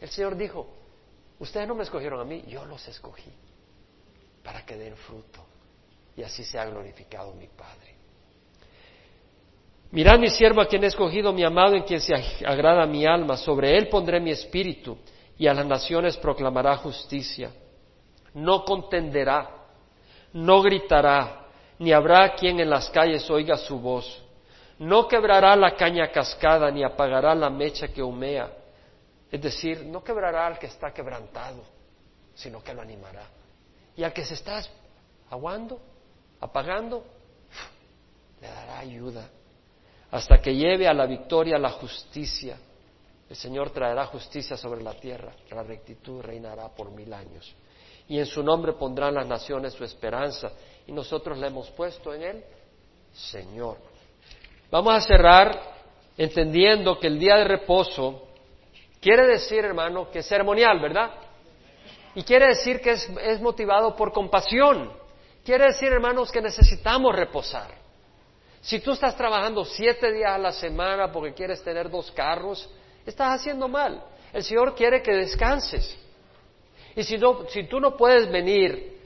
[0.00, 0.66] El Señor dijo,
[1.38, 3.30] ustedes no me escogieron a mí, yo los escogí
[4.42, 5.44] para que den fruto
[6.16, 7.94] y así sea glorificado mi Padre.
[9.90, 12.14] Mirad mi siervo a quien he escogido, mi amado, en quien se
[12.44, 14.98] agrada mi alma, sobre él pondré mi espíritu
[15.38, 17.50] y a las naciones proclamará justicia.
[18.34, 19.48] No contenderá,
[20.34, 21.46] no gritará,
[21.78, 24.22] ni habrá quien en las calles oiga su voz.
[24.78, 28.52] No quebrará la caña cascada, ni apagará la mecha que humea.
[29.30, 31.62] Es decir, no quebrará al que está quebrantado,
[32.34, 33.26] sino que lo animará.
[33.96, 34.62] Y al que se está
[35.30, 35.80] aguando,
[36.40, 37.04] apagando,
[38.40, 39.28] le dará ayuda
[40.10, 42.58] hasta que lleve a la victoria la justicia.
[43.28, 47.54] El Señor traerá justicia sobre la tierra, la rectitud reinará por mil años.
[48.08, 50.50] Y en su nombre pondrán las naciones su esperanza.
[50.86, 52.44] Y nosotros le hemos puesto en él
[53.12, 53.76] Señor.
[54.70, 55.60] Vamos a cerrar
[56.16, 58.28] entendiendo que el día de reposo
[59.00, 61.10] quiere decir, hermano, que es ceremonial, ¿verdad?
[62.14, 64.92] Y quiere decir que es, motivado por compasión.
[65.44, 67.70] Quiere decir, hermanos, que necesitamos reposar.
[68.60, 72.68] Si tú estás trabajando siete días a la semana porque quieres tener dos carros,
[73.06, 74.02] estás haciendo mal.
[74.32, 75.96] El Señor quiere que descanses.
[76.94, 77.18] Y si,
[77.50, 78.98] si tú no puedes venir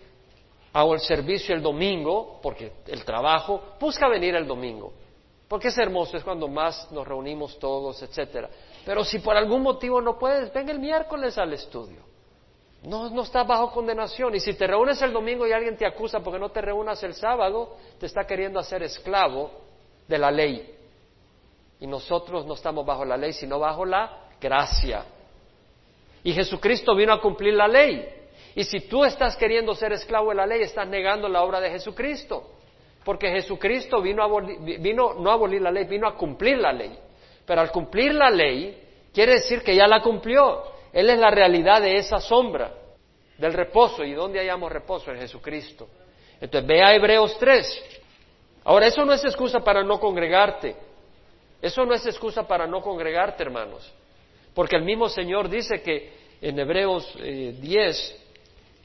[0.72, 4.92] al servicio el domingo, porque el trabajo, busca venir el domingo.
[5.46, 8.48] Porque es hermoso, es cuando más nos reunimos todos, etcétera.
[8.86, 12.11] Pero si por algún motivo no puedes, ven el miércoles al estudio.
[12.82, 14.34] No, no estás bajo condenación.
[14.34, 17.14] Y si te reúnes el domingo y alguien te acusa porque no te reúnas el
[17.14, 19.50] sábado, te está queriendo hacer esclavo
[20.08, 20.74] de la ley.
[21.80, 25.04] Y nosotros no estamos bajo la ley, sino bajo la gracia.
[26.24, 28.08] Y Jesucristo vino a cumplir la ley.
[28.54, 31.70] Y si tú estás queriendo ser esclavo de la ley, estás negando la obra de
[31.70, 32.50] Jesucristo.
[33.04, 36.96] Porque Jesucristo vino, a vino no a abolir la ley, vino a cumplir la ley.
[37.46, 38.80] Pero al cumplir la ley,
[39.12, 40.62] quiere decir que ya la cumplió.
[40.92, 42.72] Él es la realidad de esa sombra,
[43.38, 44.04] del reposo.
[44.04, 45.10] ¿Y dónde hallamos reposo?
[45.10, 45.88] En Jesucristo.
[46.40, 47.84] Entonces, ve a Hebreos 3.
[48.64, 50.76] Ahora, eso no es excusa para no congregarte.
[51.60, 53.92] Eso no es excusa para no congregarte, hermanos.
[54.54, 58.16] Porque el mismo Señor dice que en Hebreos 10 eh,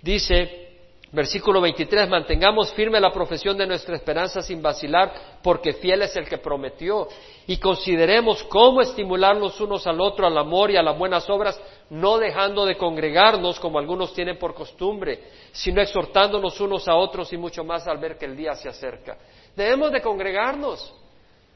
[0.02, 0.68] dice,
[1.12, 6.28] Versículo 23, mantengamos firme la profesión de nuestra esperanza sin vacilar, porque fiel es el
[6.28, 7.08] que prometió.
[7.50, 12.18] Y consideremos cómo estimularnos unos al otro al amor y a las buenas obras, no
[12.18, 15.24] dejando de congregarnos como algunos tienen por costumbre,
[15.54, 19.18] sino exhortándonos unos a otros y mucho más al ver que el día se acerca.
[19.56, 20.94] Debemos de congregarnos.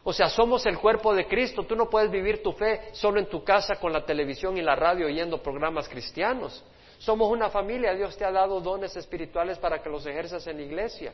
[0.04, 1.64] O sea, somos el cuerpo de Cristo.
[1.64, 4.76] Tú no puedes vivir tu fe solo en tu casa con la televisión y la
[4.76, 6.64] radio oyendo programas cristianos.
[7.00, 10.64] Somos una familia, Dios te ha dado dones espirituales para que los ejerzas en la
[10.64, 11.14] iglesia.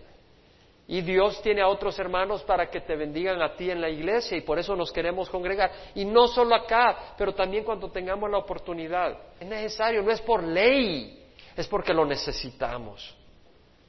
[0.89, 4.37] Y Dios tiene a otros hermanos para que te bendigan a ti en la iglesia
[4.37, 5.69] y por eso nos queremos congregar.
[5.95, 9.17] Y no solo acá, pero también cuando tengamos la oportunidad.
[9.37, 11.27] Es necesario, no es por ley,
[11.57, 13.13] es porque lo necesitamos.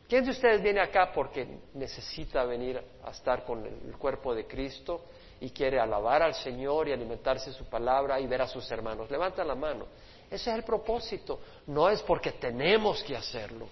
[0.09, 5.05] ¿Quién de ustedes viene acá porque necesita venir a estar con el cuerpo de Cristo
[5.41, 9.09] y quiere alabar al Señor y alimentarse su palabra y ver a sus hermanos?
[9.09, 9.87] Levanta la mano.
[10.29, 11.41] Ese es el propósito.
[11.67, 13.69] No es porque tenemos que hacerlo.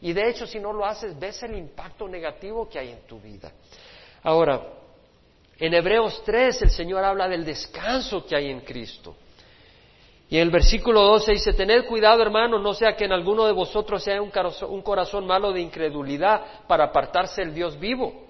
[0.00, 3.18] Y de hecho, si no lo haces, ves el impacto negativo que hay en tu
[3.20, 3.50] vida.
[4.22, 4.60] Ahora,
[5.58, 9.16] en Hebreos 3 el Señor habla del descanso que hay en Cristo.
[10.28, 13.52] Y en el versículo 12 dice, tened cuidado hermano, no sea que en alguno de
[13.52, 18.24] vosotros sea un corazón, malo de incredulidad para apartarse del Dios vivo.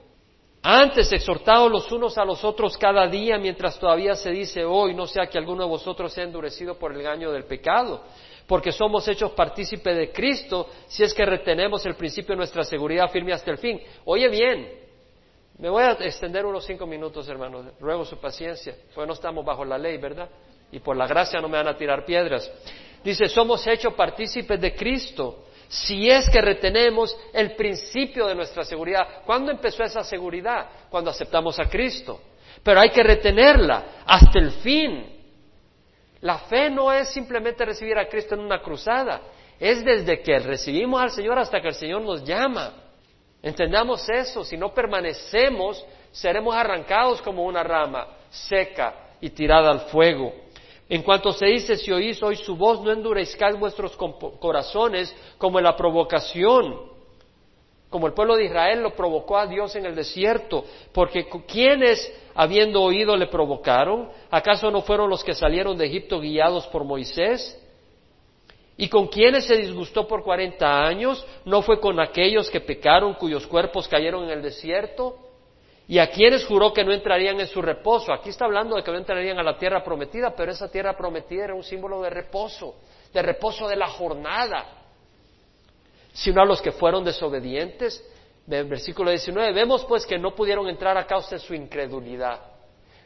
[0.62, 5.06] Antes, exhortados los unos a los otros cada día, mientras todavía se dice hoy, no
[5.06, 8.02] sea que alguno de vosotros sea endurecido por el engaño del pecado,
[8.46, 13.10] porque somos hechos partícipes de Cristo si es que retenemos el principio de nuestra seguridad
[13.10, 13.80] firme hasta el fin.
[14.04, 14.86] Oye bien,
[15.58, 19.64] me voy a extender unos cinco minutos, hermanos, ruego su paciencia, porque no estamos bajo
[19.64, 20.28] la ley, ¿verdad?
[20.70, 22.50] Y por la gracia no me van a tirar piedras.
[23.02, 29.22] Dice, somos hechos partícipes de Cristo si es que retenemos el principio de nuestra seguridad.
[29.24, 30.68] ¿Cuándo empezó esa seguridad?
[30.88, 32.20] Cuando aceptamos a Cristo.
[32.62, 35.15] Pero hay que retenerla hasta el fin.
[36.26, 39.20] La fe no es simplemente recibir a Cristo en una cruzada,
[39.60, 42.72] es desde que recibimos al Señor hasta que el Señor nos llama.
[43.40, 50.34] Entendamos eso, si no permanecemos, seremos arrancados como una rama seca y tirada al fuego.
[50.88, 55.64] En cuanto se dice, si oís hoy su voz, no endurezcáis vuestros corazones como en
[55.64, 56.90] la provocación,
[57.96, 62.82] como el pueblo de Israel lo provocó a Dios en el desierto, porque quienes, habiendo
[62.82, 67.58] oído, le provocaron, ¿acaso no fueron los que salieron de Egipto guiados por Moisés?
[68.76, 71.24] ¿Y con quienes se disgustó por cuarenta años?
[71.46, 75.16] ¿No fue con aquellos que pecaron, cuyos cuerpos cayeron en el desierto?
[75.88, 78.12] ¿Y a quienes juró que no entrarían en su reposo?
[78.12, 81.44] Aquí está hablando de que no entrarían a la tierra prometida, pero esa tierra prometida
[81.44, 82.74] era un símbolo de reposo,
[83.10, 84.85] de reposo de la jornada.
[86.16, 88.02] Sino a los que fueron desobedientes.
[88.46, 92.40] Versículo 19, vemos pues que no pudieron entrar a causa de su incredulidad.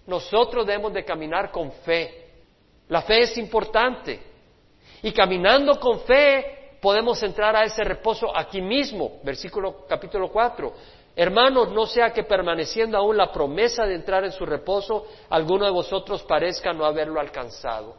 [0.07, 2.29] Nosotros debemos de caminar con fe.
[2.89, 4.21] La fe es importante.
[5.03, 9.19] Y caminando con fe podemos entrar a ese reposo aquí mismo.
[9.25, 10.73] Versículo capítulo 4
[11.17, 15.73] Hermanos, no sea que permaneciendo aún la promesa de entrar en su reposo, alguno de
[15.73, 17.97] vosotros parezca no haberlo alcanzado.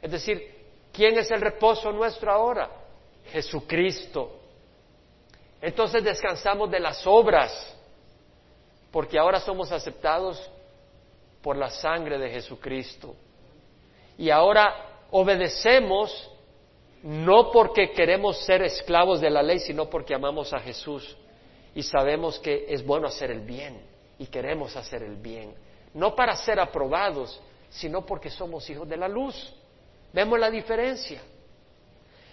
[0.00, 0.42] Es decir,
[0.92, 2.70] ¿quién es el reposo nuestro ahora?
[3.30, 4.40] Jesucristo.
[5.60, 7.74] Entonces descansamos de las obras,
[8.90, 10.50] porque ahora somos aceptados
[11.42, 13.14] por la sangre de Jesucristo.
[14.18, 16.30] Y ahora obedecemos
[17.02, 21.16] no porque queremos ser esclavos de la ley, sino porque amamos a Jesús
[21.74, 23.80] y sabemos que es bueno hacer el bien
[24.18, 25.54] y queremos hacer el bien,
[25.92, 29.54] no para ser aprobados, sino porque somos hijos de la luz.
[30.12, 31.20] Vemos la diferencia.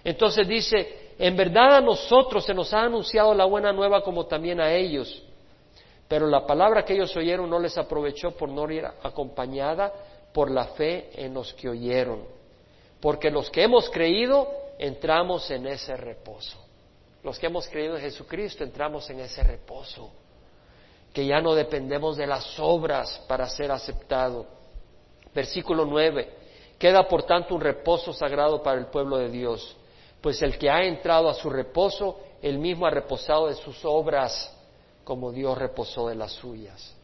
[0.04, 4.60] Entonces dice, en verdad a nosotros se nos ha anunciado la buena nueva como también
[4.60, 5.24] a ellos,
[6.08, 9.92] pero la palabra que ellos oyeron no les aprovechó por no ir acompañada
[10.34, 12.24] por la fe en los que oyeron,
[13.00, 16.58] porque los que hemos creído entramos en ese reposo.
[17.24, 20.12] Los que hemos creído en Jesucristo entramos en ese reposo,
[21.14, 24.46] que ya no dependemos de las obras para ser aceptado.
[25.34, 26.30] Versículo 9.
[26.78, 29.78] Queda por tanto un reposo sagrado para el pueblo de Dios,
[30.24, 34.58] pues el que ha entrado a su reposo, él mismo ha reposado de sus obras,
[35.04, 36.96] como Dios reposó de las suyas.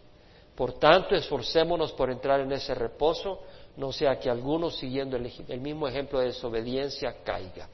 [0.55, 3.41] Por tanto, esforcémonos por entrar en ese reposo,
[3.76, 7.67] no sea que alguno, siguiendo el, el mismo ejemplo de desobediencia, caiga.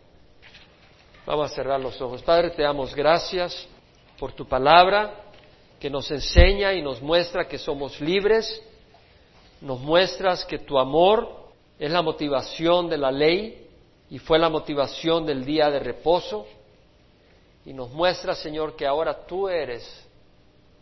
[1.28, 2.24] Vamos a cerrar los ojos.
[2.24, 3.68] Padre, te damos gracias
[4.18, 5.26] por tu palabra
[5.80, 8.64] que nos enseña y nos muestra que somos libres,
[9.62, 13.65] nos muestras que tu amor es la motivación de la ley
[14.10, 16.46] y fue la motivación del día de reposo.
[17.66, 19.84] Y nos muestra, Señor, que ahora tú eres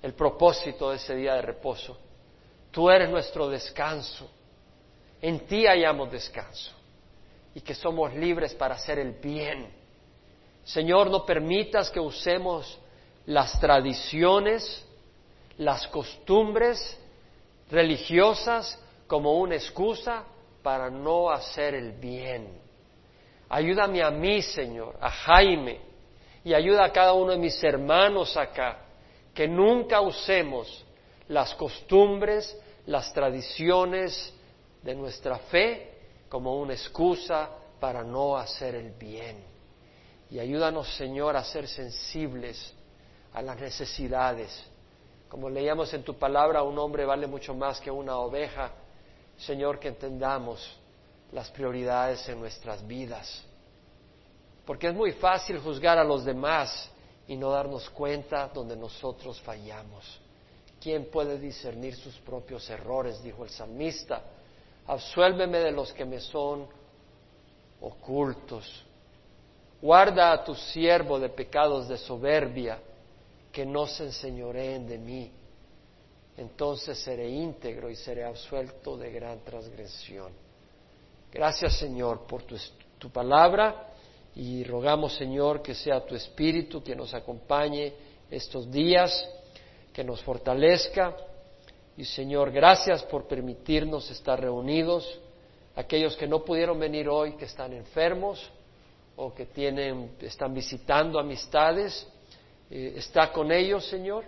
[0.02, 1.98] el propósito de ese día de reposo.
[2.72, 4.30] Tú eres nuestro descanso.
[5.22, 6.72] En ti hallamos descanso.
[7.56, 9.84] Y que somos libres para hacer el bien
[10.64, 12.80] Señor, no permitas que usemos
[13.26, 14.86] las tradiciones,
[15.58, 16.98] las costumbres
[17.70, 20.24] religiosas como una excusa
[20.62, 22.48] para no hacer el bien.
[23.54, 25.80] Ayúdame a mí, Señor, a Jaime,
[26.43, 28.80] y ayuda a cada uno de mis hermanos acá,
[29.32, 30.84] que nunca usemos
[31.28, 34.34] las costumbres, las tradiciones
[34.82, 35.99] de nuestra fe
[36.30, 37.47] como una excusa
[37.80, 39.43] para no hacer el bien.
[40.32, 42.74] Y ayúdanos, Señor, a ser sensibles
[43.34, 44.68] a las necesidades.
[45.30, 48.72] Como leíamos en tu palabra, un hombre vale mucho más que una oveja.
[49.38, 50.80] Señor, que entendamos
[51.34, 53.44] las prioridades en nuestras vidas.
[54.66, 56.90] Porque es muy fácil juzgar a los demás
[57.28, 60.20] y no darnos cuenta donde nosotros fallamos.
[60.80, 63.22] ¿Quién puede discernir sus propios errores?
[63.24, 64.22] Dijo el salmista.
[64.86, 66.68] Absuélveme de los que me son
[67.82, 68.84] ocultos.
[69.82, 72.80] Guarda a tu siervo de pecados de soberbia,
[73.52, 75.32] que no se enseñoreen de mí.
[76.38, 80.32] Entonces seré íntegro y seré absuelto de gran transgresión.
[81.34, 82.56] Gracias, Señor, por tu,
[83.00, 83.88] tu palabra
[84.36, 87.92] y rogamos, Señor, que sea tu Espíritu que nos acompañe
[88.30, 89.28] estos días,
[89.92, 91.18] que nos fortalezca.
[91.98, 95.20] Y Señor, gracias por permitirnos estar reunidos.
[95.76, 98.40] Aquellos que no pudieron venir hoy, que están enfermos
[99.16, 102.08] o que tienen, están visitando amistades,
[102.70, 104.24] eh, está con ellos, Señor.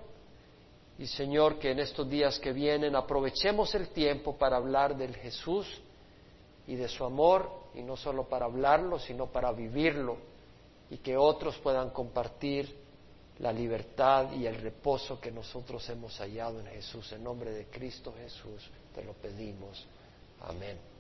[0.98, 5.68] Y Señor, que en estos días que vienen aprovechemos el tiempo para hablar del Jesús
[6.68, 10.18] y de su amor, y no solo para hablarlo, sino para vivirlo,
[10.90, 12.86] y que otros puedan compartir
[13.40, 17.12] la libertad y el reposo que nosotros hemos hallado en Jesús.
[17.12, 19.86] En nombre de Cristo Jesús te lo pedimos.
[20.42, 20.95] Amén.